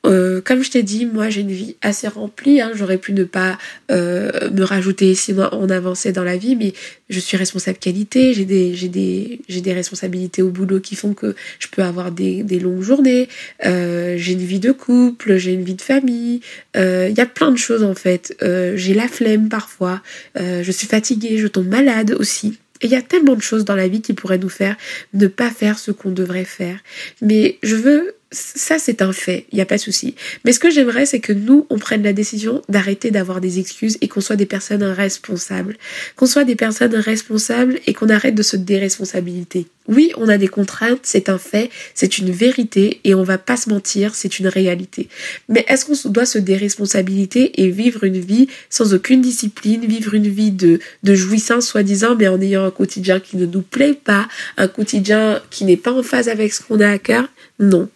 [0.05, 2.61] Euh, comme je t'ai dit, moi j'ai une vie assez remplie.
[2.61, 2.71] Hein.
[2.75, 3.57] J'aurais pu ne pas
[3.91, 6.73] euh, me rajouter ici en avancer dans la vie, mais
[7.09, 8.33] je suis responsable qualité.
[8.33, 13.27] J'ai des responsabilités au boulot qui font que je peux avoir des, des longues journées.
[13.65, 16.41] Euh, j'ai une vie de couple, j'ai une vie de famille.
[16.75, 18.35] Il y a plein de choses en fait.
[18.41, 20.01] j'ai la flemme parfois.
[20.35, 22.57] je suis fatiguée, je tombe malade aussi.
[22.81, 24.75] Et il y a tellement de choses dans la vie qui pourraient nous faire
[25.13, 26.79] ne pas faire ce qu'on devrait faire.
[27.21, 30.15] Mais je veux ça c'est un fait, il n'y a pas de souci.
[30.43, 33.97] Mais ce que j'aimerais, c'est que nous, on prenne la décision d'arrêter d'avoir des excuses
[34.01, 35.77] et qu'on soit des personnes responsables.
[36.15, 39.67] Qu'on soit des personnes responsables et qu'on arrête de se déresponsabiliser.
[39.87, 43.55] Oui, on a des contraintes, c'est un fait, c'est une vérité et on va pas
[43.55, 45.07] se mentir, c'est une réalité.
[45.47, 50.27] Mais est-ce qu'on doit se déresponsabiliser et vivre une vie sans aucune discipline, vivre une
[50.27, 54.27] vie de, de jouissance soi-disant, mais en ayant un quotidien qui ne nous plaît pas,
[54.57, 57.27] un quotidien qui n'est pas en phase avec ce qu'on a à cœur?
[57.59, 57.87] Non.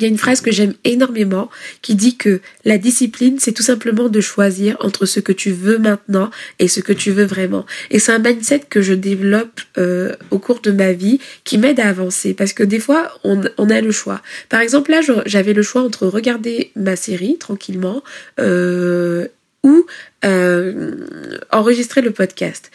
[0.00, 1.50] Il y a une phrase que j'aime énormément
[1.82, 5.76] qui dit que la discipline, c'est tout simplement de choisir entre ce que tu veux
[5.76, 7.66] maintenant et ce que tu veux vraiment.
[7.90, 11.80] Et c'est un mindset que je développe euh, au cours de ma vie qui m'aide
[11.80, 14.22] à avancer parce que des fois, on, a le choix.
[14.48, 18.02] Par exemple, là, j'avais le choix entre regarder ma série tranquillement
[18.38, 19.28] euh,
[19.62, 19.84] ou
[20.24, 20.94] euh,
[21.52, 22.70] enregistrer le podcast.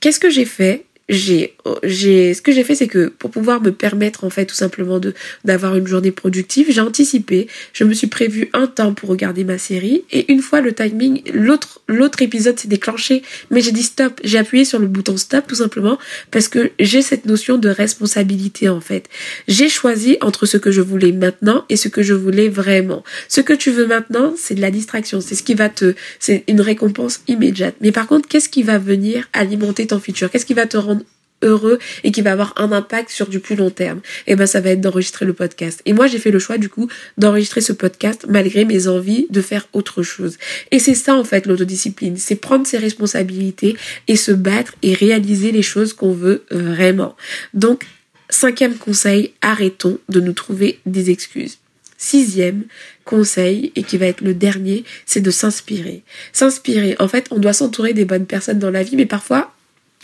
[0.00, 0.84] Qu'est-ce que j'ai fait?
[1.10, 4.54] J'ai j'ai ce que j'ai fait c'est que pour pouvoir me permettre en fait tout
[4.54, 5.12] simplement de
[5.44, 7.48] d'avoir une journée productive j'ai anticipé.
[7.72, 11.22] Je me suis prévu un temps pour regarder ma série et une fois le timing
[11.34, 13.22] l'autre l'autre épisode s'est déclenché.
[13.50, 15.98] Mais j'ai dit stop j'ai appuyé sur le bouton stop tout simplement
[16.30, 19.08] parce que j'ai cette notion de responsabilité en fait.
[19.48, 23.02] J'ai choisi entre ce que je voulais maintenant et ce que je voulais vraiment.
[23.28, 25.20] Ce que tu veux maintenant c'est de la distraction.
[25.20, 27.74] C'est ce qui va te c'est une récompense immédiate.
[27.80, 30.30] Mais par contre qu'est-ce qui va venir alimenter ton futur?
[30.30, 30.99] Qu'est-ce qui va te rendre
[31.42, 34.46] heureux et qui va avoir un impact sur du plus long terme, et eh ben
[34.46, 35.80] ça va être d'enregistrer le podcast.
[35.86, 39.40] Et moi j'ai fait le choix du coup d'enregistrer ce podcast malgré mes envies de
[39.40, 40.38] faire autre chose.
[40.70, 43.76] Et c'est ça en fait l'autodiscipline, c'est prendre ses responsabilités
[44.08, 47.16] et se battre et réaliser les choses qu'on veut vraiment.
[47.54, 47.86] Donc
[48.28, 51.58] cinquième conseil, arrêtons de nous trouver des excuses.
[51.98, 52.64] Sixième
[53.04, 56.02] conseil, et qui va être le dernier, c'est de s'inspirer.
[56.32, 56.96] S'inspirer.
[56.98, 59.52] En fait, on doit s'entourer des bonnes personnes dans la vie, mais parfois,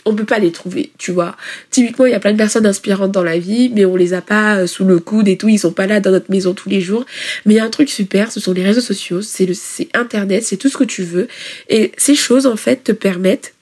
[0.05, 1.35] on peut pas les trouver, tu vois.
[1.69, 4.21] Typiquement, il y a plein de personnes inspirantes dans la vie, mais on les a
[4.21, 6.69] pas euh, sous le coude et tout, ils sont pas là dans notre maison tous
[6.69, 7.05] les jours.
[7.45, 9.89] Mais il y a un truc super, ce sont les réseaux sociaux, c'est le c'est
[9.93, 11.27] internet, c'est tout ce que tu veux
[11.69, 13.53] et ces choses en fait te permettent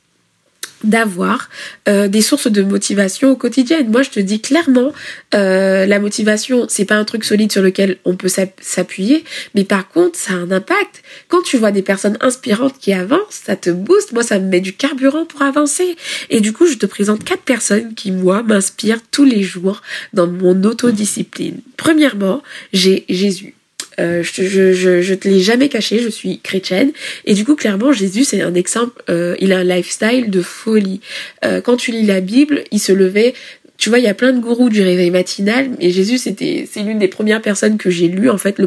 [0.85, 1.49] d'avoir
[1.87, 3.83] euh, des sources de motivation au quotidien.
[3.83, 4.93] Moi, je te dis clairement,
[5.33, 8.29] euh, la motivation, c'est pas un truc solide sur lequel on peut
[8.61, 11.03] s'appuyer, mais par contre, ça a un impact.
[11.27, 14.13] Quand tu vois des personnes inspirantes qui avancent, ça te booste.
[14.13, 15.95] Moi, ça me met du carburant pour avancer.
[16.29, 19.81] Et du coup, je te présente quatre personnes qui, moi, m'inspirent tous les jours
[20.13, 21.59] dans mon autodiscipline.
[21.77, 22.41] Premièrement,
[22.73, 23.55] j'ai Jésus.
[23.99, 26.91] Euh, je, je, je, je, te l'ai jamais caché, je suis chrétienne.
[27.25, 31.01] Et du coup, clairement, Jésus, c'est un exemple, euh, il a un lifestyle de folie.
[31.43, 33.33] Euh, quand tu lis la Bible, il se levait
[33.77, 36.81] tu vois, il y a plein de gourous du réveil matinal, et Jésus, c'était, c'est
[36.81, 38.61] l'une des premières personnes que j'ai lues, en fait,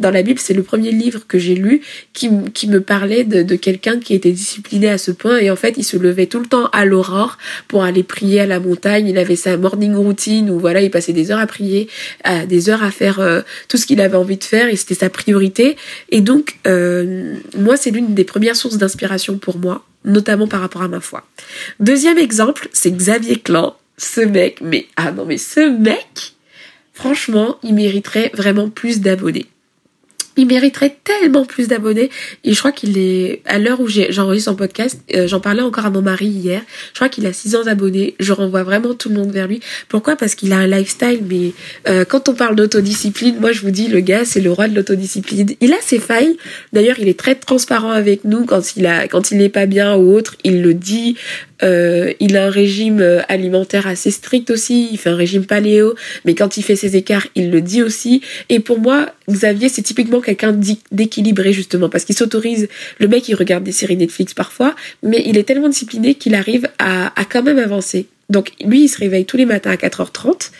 [0.00, 1.80] dans la Bible, c'est le premier livre que j'ai lu
[2.12, 5.84] qui, me parlait de, quelqu'un qui était discipliné à ce point, et en fait, il
[5.84, 9.36] se levait tout le temps à l'aurore pour aller prier à la montagne, il avait
[9.36, 11.88] sa morning routine où, voilà, il passait des heures à prier,
[12.48, 15.10] des heures à faire euh, tout ce qu'il avait envie de faire, et c'était sa
[15.10, 15.76] priorité,
[16.10, 20.82] et donc, euh, moi, c'est l'une des premières sources d'inspiration pour moi, notamment par rapport
[20.82, 21.24] à ma foi.
[21.80, 26.34] Deuxième exemple, c'est Xavier Clan, ce mec, mais ah non mais ce mec,
[26.92, 29.46] franchement, il mériterait vraiment plus d'abonnés
[30.36, 32.10] il mériterait tellement plus d'abonnés.
[32.44, 35.86] Et je crois qu'il est, à l'heure où j'enregistre son podcast, euh, j'en parlais encore
[35.86, 38.14] à mon mari hier, je crois qu'il a 600 abonnés.
[38.20, 39.60] Je renvoie vraiment tout le monde vers lui.
[39.88, 40.16] Pourquoi?
[40.16, 41.52] Parce qu'il a un lifestyle, mais
[41.88, 44.74] euh, quand on parle d'autodiscipline, moi je vous dis, le gars, c'est le roi de
[44.74, 45.54] l'autodiscipline.
[45.60, 46.36] Il a ses failles.
[46.72, 49.96] D'ailleurs, il est très transparent avec nous quand il a, quand il n'est pas bien
[49.96, 51.16] ou autre, il le dit.
[51.62, 55.94] Euh, il a un régime euh, alimentaire assez strict aussi, il fait un régime paléo,
[56.24, 58.22] mais quand il fait ses écarts, il le dit aussi.
[58.48, 60.58] Et pour moi, Xavier, c'est typiquement quelqu'un
[60.92, 65.38] d'équilibré justement, parce qu'il s'autorise, le mec il regarde des séries Netflix parfois, mais il
[65.38, 68.06] est tellement discipliné qu'il arrive à, à quand même avancer.
[68.28, 70.50] Donc lui, il se réveille tous les matins à 4h30.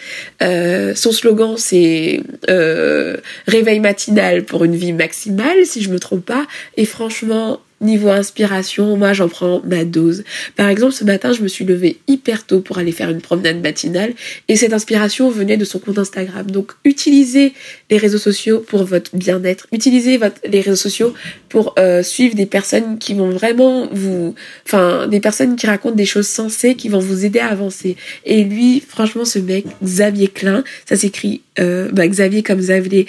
[0.43, 6.25] Euh, son slogan, c'est euh, réveil matinal pour une vie maximale, si je me trompe
[6.25, 6.47] pas.
[6.77, 10.25] Et franchement, Niveau inspiration, moi j'en prends ma dose.
[10.57, 13.61] Par exemple, ce matin, je me suis levée hyper tôt pour aller faire une promenade
[13.63, 14.15] matinale
[14.49, 16.51] et cette inspiration venait de son compte Instagram.
[16.51, 17.53] Donc utilisez
[17.91, 21.13] les réseaux sociaux pour votre bien-être, utilisez les réseaux sociaux
[21.51, 24.35] pour euh, suivre des personnes qui vont vraiment vous...
[24.65, 27.97] Enfin, des personnes qui racontent des choses sensées, qui vont vous aider à avancer.
[28.25, 33.07] Et lui, franchement, ce mec, Xavier Klein, ça s'écrit euh, bah, Xavier comme Xavier,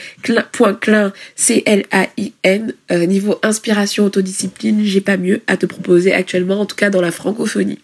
[0.51, 6.65] point Klein, C-L-A-I-N, euh, niveau inspiration, autodiscipline, j'ai pas mieux à te proposer actuellement, en
[6.65, 7.79] tout cas dans la francophonie.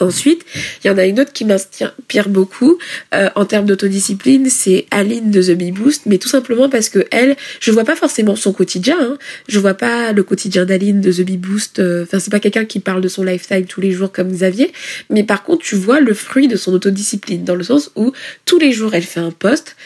[0.00, 0.44] Ensuite,
[0.82, 2.78] il y en a une autre qui m'inspire beaucoup
[3.14, 7.06] euh, en termes d'autodiscipline, c'est Aline de The Bee Boost, mais tout simplement parce que
[7.12, 9.18] elle, je vois pas forcément son quotidien, hein.
[9.48, 12.64] je vois pas le quotidien d'Aline de The Bee Boost, euh, enfin c'est pas quelqu'un
[12.64, 14.72] qui parle de son lifestyle tous les jours comme Xavier,
[15.10, 18.12] mais par contre tu vois le fruit de son autodiscipline dans le sens où
[18.46, 19.76] tous les jours elle fait un post,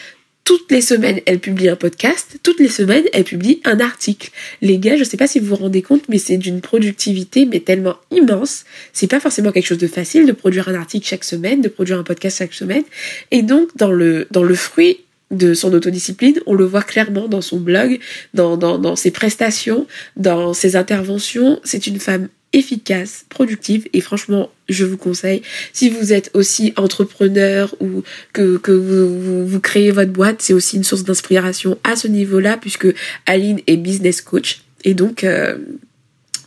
[0.49, 2.39] toutes les semaines, elle publie un podcast.
[2.41, 4.31] Toutes les semaines, elle publie un article.
[4.63, 7.59] Les gars, je sais pas si vous vous rendez compte, mais c'est d'une productivité, mais
[7.59, 8.65] tellement immense.
[8.91, 11.99] C'est pas forcément quelque chose de facile de produire un article chaque semaine, de produire
[11.99, 12.81] un podcast chaque semaine.
[13.29, 17.41] Et donc, dans le, dans le fruit de son autodiscipline, on le voit clairement dans
[17.41, 17.99] son blog,
[18.33, 19.85] dans, dans, dans ses prestations,
[20.17, 21.59] dans ses interventions.
[21.63, 23.87] C'est une femme efficace, productive.
[23.93, 25.41] Et franchement je vous conseille
[25.73, 30.77] si vous êtes aussi entrepreneur ou que, que vous, vous, créez votre boîte c'est aussi
[30.77, 32.87] une source d'inspiration à ce niveau là puisque
[33.25, 34.61] Aline est business coach.
[34.83, 35.57] Et donc euh,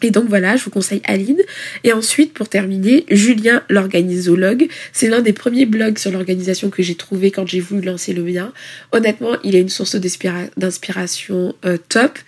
[0.03, 1.41] et donc voilà, je vous conseille Aline.
[1.85, 4.69] Et ensuite, pour terminer, Julien l'organisologue.
[4.93, 8.23] C'est l'un des premiers blogs sur l'organisation que j'ai trouvé quand j'ai voulu lancer le
[8.23, 8.53] mien.
[8.93, 12.19] Honnêtement, il est une source d'inspiration euh, top.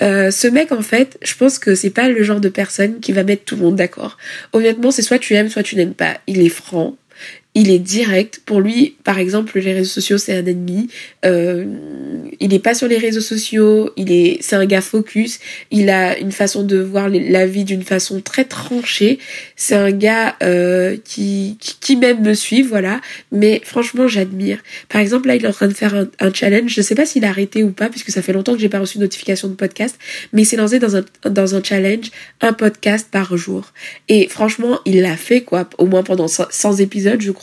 [0.00, 3.12] Euh, ce mec, en fait, je pense que c'est pas le genre de personne qui
[3.12, 4.18] va mettre tout le monde d'accord.
[4.52, 6.18] Honnêtement, c'est soit tu aimes, soit tu n'aimes pas.
[6.26, 6.96] Il est franc,
[7.54, 8.40] il est direct.
[8.46, 10.88] Pour lui, par exemple, les réseaux sociaux, c'est un ennemi.
[11.26, 11.66] Euh,
[12.40, 13.90] il n'est pas sur les réseaux sociaux.
[13.96, 15.38] Il est, c'est un gars focus.
[15.70, 19.18] Il a une façon de voir la vie d'une façon très tranchée.
[19.54, 23.02] C'est un gars euh, qui, qui, même me suit, voilà.
[23.32, 24.58] Mais franchement, j'admire.
[24.88, 26.72] Par exemple, là, il est en train de faire un, challenge.
[26.72, 28.80] Je sais pas s'il a arrêté ou pas, puisque ça fait longtemps que j'ai pas
[28.80, 29.98] reçu de notification de podcast.
[30.32, 32.10] Mais il s'est lancé dans un, dans un challenge,
[32.40, 33.72] un podcast par jour.
[34.08, 35.68] Et franchement, il l'a fait, quoi.
[35.76, 37.41] Au moins pendant 100 épisodes, je crois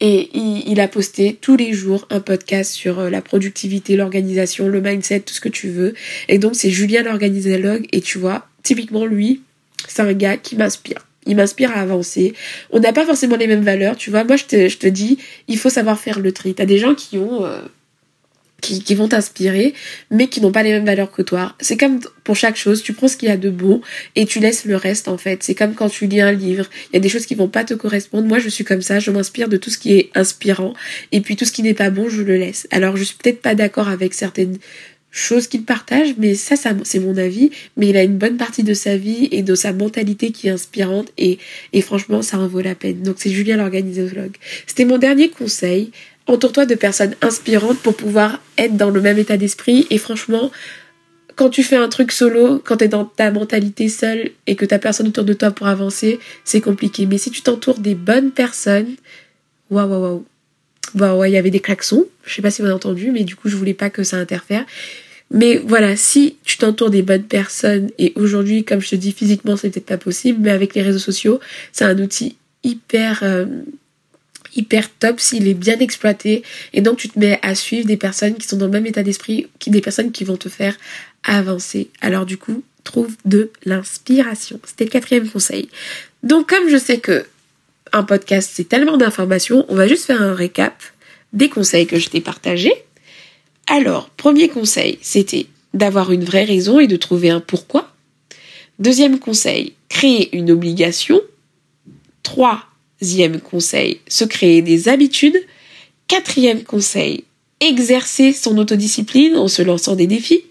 [0.00, 4.80] et il, a posté tous les jours un podcast sur euh, la productivité, l'organisation, le
[4.80, 5.94] mindset, tout ce que tu veux.
[6.28, 9.42] Et donc c'est Julien l'organisologue et tu vois, typiquement lui,
[9.88, 11.06] c'est un gars qui m'inspire.
[11.26, 12.34] Il m'inspire à avancer.
[12.70, 14.22] On n'a pas forcément les mêmes valeurs, tu vois.
[14.22, 15.18] Moi, je te, dis,
[15.48, 16.54] il faut savoir faire le tri.
[16.54, 17.62] T'as des gens qui ont euh,
[18.60, 19.74] qui, vont t'inspirer,
[20.10, 21.54] mais qui n'ont pas les mêmes valeurs que toi.
[21.60, 23.80] C'est comme pour chaque chose, tu prends ce qu'il y a de bon
[24.16, 25.42] et tu laisses le reste en fait.
[25.42, 27.64] C'est comme quand tu lis un livre, il y a des choses qui vont pas
[27.64, 28.26] te correspondre.
[28.26, 30.74] Moi, je suis comme ça, je m'inspire de tout ce qui est inspirant
[31.12, 32.66] et puis tout ce qui n'est pas bon, je le laisse.
[32.70, 34.58] Alors, je suis peut-être pas d'accord avec certaines
[35.16, 37.50] chose qu'il partage, mais ça, ça c'est mon avis.
[37.76, 40.50] Mais il a une bonne partie de sa vie et de sa mentalité qui est
[40.50, 41.38] inspirante et,
[41.72, 43.02] et franchement, ça en vaut la peine.
[43.02, 44.36] Donc c'est Julien l'organisologue.
[44.66, 45.90] C'était mon dernier conseil.
[46.26, 50.50] Entoure-toi de personnes inspirantes pour pouvoir être dans le même état d'esprit et franchement,
[51.36, 54.64] quand tu fais un truc solo, quand tu es dans ta mentalité seule et que
[54.64, 57.06] t'as personne autour de toi pour avancer, c'est compliqué.
[57.06, 58.96] Mais si tu t'entoures des bonnes personnes,
[59.70, 60.24] waouh, waouh, waouh.
[60.94, 62.06] Bah ouais, il y avait des klaxons.
[62.24, 64.16] Je sais pas si vous avez entendu, mais du coup, je voulais pas que ça
[64.16, 64.64] interfère.
[65.30, 69.56] Mais voilà, si tu t'entoures des bonnes personnes, et aujourd'hui, comme je te dis, physiquement,
[69.56, 71.40] c'est peut-être pas possible, mais avec les réseaux sociaux,
[71.72, 73.46] c'est un outil hyper, euh,
[74.56, 76.42] hyper top s'il est bien exploité.
[76.72, 79.02] Et donc, tu te mets à suivre des personnes qui sont dans le même état
[79.02, 80.76] d'esprit, des personnes qui vont te faire
[81.24, 81.90] avancer.
[82.00, 84.58] Alors, du coup, trouve de l'inspiration.
[84.64, 85.68] C'était le quatrième conseil.
[86.22, 87.26] Donc, comme je sais que
[87.92, 90.82] un podcast, c'est tellement d'informations, on va juste faire un récap
[91.32, 92.72] des conseils que je t'ai partagés.
[93.66, 97.92] Alors, premier conseil, c'était d'avoir une vraie raison et de trouver un pourquoi.
[98.78, 101.20] Deuxième conseil, créer une obligation.
[102.98, 105.38] Troisième conseil, se créer des habitudes.
[106.08, 107.24] Quatrième conseil,
[107.60, 110.44] exercer son autodiscipline en se lançant des défis.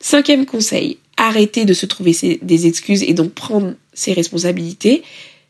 [0.00, 5.02] Cinquième conseil, arrêter de se trouver des excuses et donc prendre ses responsabilités.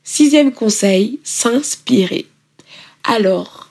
[0.05, 2.27] Sixième conseil, s'inspirer.
[3.05, 3.71] Alors,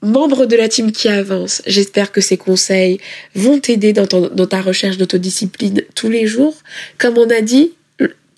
[0.00, 2.98] membre de la team qui avance, j'espère que ces conseils
[3.34, 6.54] vont t'aider dans, dans ta recherche d'autodiscipline tous les jours.
[6.98, 7.72] Comme on a dit,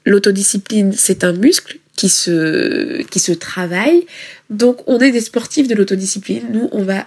[0.06, 4.06] l'autodiscipline, c'est un muscle qui se, qui se travaille.
[4.50, 6.44] Donc, on est des sportifs de l'autodiscipline.
[6.52, 7.06] Nous, on va,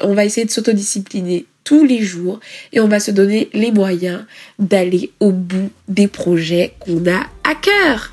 [0.00, 2.40] on va essayer de s'autodiscipliner tous les jours
[2.72, 4.24] et on va se donner les moyens
[4.58, 8.12] d'aller au bout des projets qu'on a à cœur.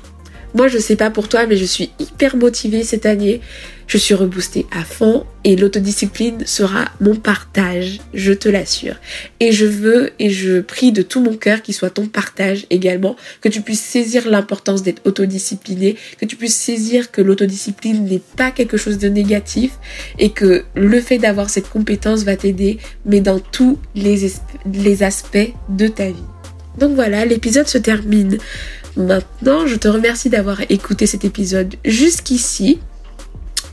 [0.54, 3.40] Moi, je sais pas pour toi, mais je suis hyper motivée cette année.
[3.86, 8.94] Je suis reboostée à fond et l'autodiscipline sera mon partage, je te l'assure.
[9.40, 13.16] Et je veux et je prie de tout mon cœur qu'il soit ton partage également,
[13.40, 18.52] que tu puisses saisir l'importance d'être autodiscipliné, que tu puisses saisir que l'autodiscipline n'est pas
[18.52, 19.72] quelque chose de négatif
[20.20, 24.30] et que le fait d'avoir cette compétence va t'aider, mais dans tous les,
[24.72, 26.14] les aspects de ta vie.
[26.78, 28.38] Donc voilà, l'épisode se termine
[29.00, 32.78] Maintenant, je te remercie d'avoir écouté cet épisode jusqu'ici.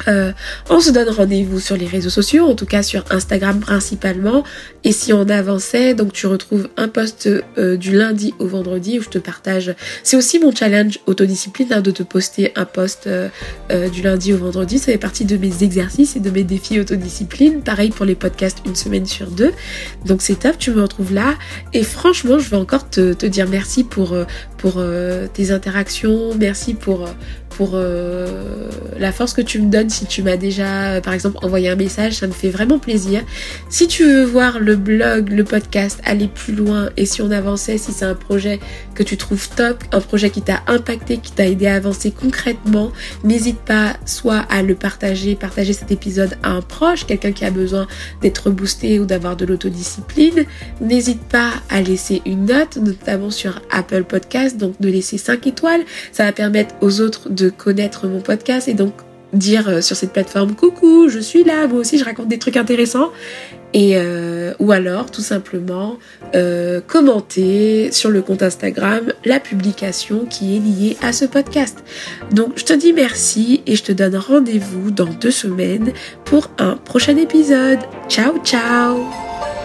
[0.07, 0.31] Euh,
[0.69, 4.43] on se donne rendez-vous sur les réseaux sociaux, en tout cas sur Instagram principalement.
[4.83, 7.27] Et si on avançait, donc tu retrouves un post
[7.57, 9.75] euh, du lundi au vendredi où je te partage.
[10.03, 13.29] C'est aussi mon challenge autodiscipline hein, de te poster un post euh,
[13.89, 14.79] du lundi au vendredi.
[14.79, 17.61] Ça fait partie de mes exercices et de mes défis autodiscipline.
[17.61, 19.51] Pareil pour les podcasts une semaine sur deux.
[20.05, 21.35] Donc c'est top, tu me retrouves là.
[21.73, 24.15] Et franchement, je veux encore te, dire merci pour
[25.33, 26.33] tes interactions.
[26.35, 27.07] Merci pour
[27.49, 31.37] pour euh, la force que tu me donnes si tu m'as déjà, euh, par exemple,
[31.41, 32.13] envoyé un message.
[32.13, 33.23] Ça me fait vraiment plaisir.
[33.69, 37.77] Si tu veux voir le blog, le podcast, aller plus loin et si on avançait,
[37.77, 38.59] si c'est un projet
[38.95, 42.91] que tu trouves top, un projet qui t'a impacté, qui t'a aidé à avancer concrètement,
[43.23, 47.51] n'hésite pas soit à le partager, partager cet épisode à un proche, quelqu'un qui a
[47.51, 47.87] besoin
[48.21, 50.45] d'être boosté ou d'avoir de l'autodiscipline.
[50.81, 55.81] N'hésite pas à laisser une note, notamment sur Apple Podcast, donc de laisser 5 étoiles.
[56.11, 58.93] Ça va permettre aux autres de connaître mon podcast et donc
[59.33, 62.57] dire euh, sur cette plateforme coucou, je suis là, moi aussi je raconte des trucs
[62.57, 63.11] intéressants.
[63.73, 65.97] Et euh, ou alors tout simplement
[66.35, 71.83] euh, commenter sur le compte Instagram la publication qui est liée à ce podcast.
[72.31, 75.91] Donc je te dis merci et je te donne rendez-vous dans deux semaines
[76.23, 77.79] pour un prochain épisode.
[78.07, 79.56] Ciao ciao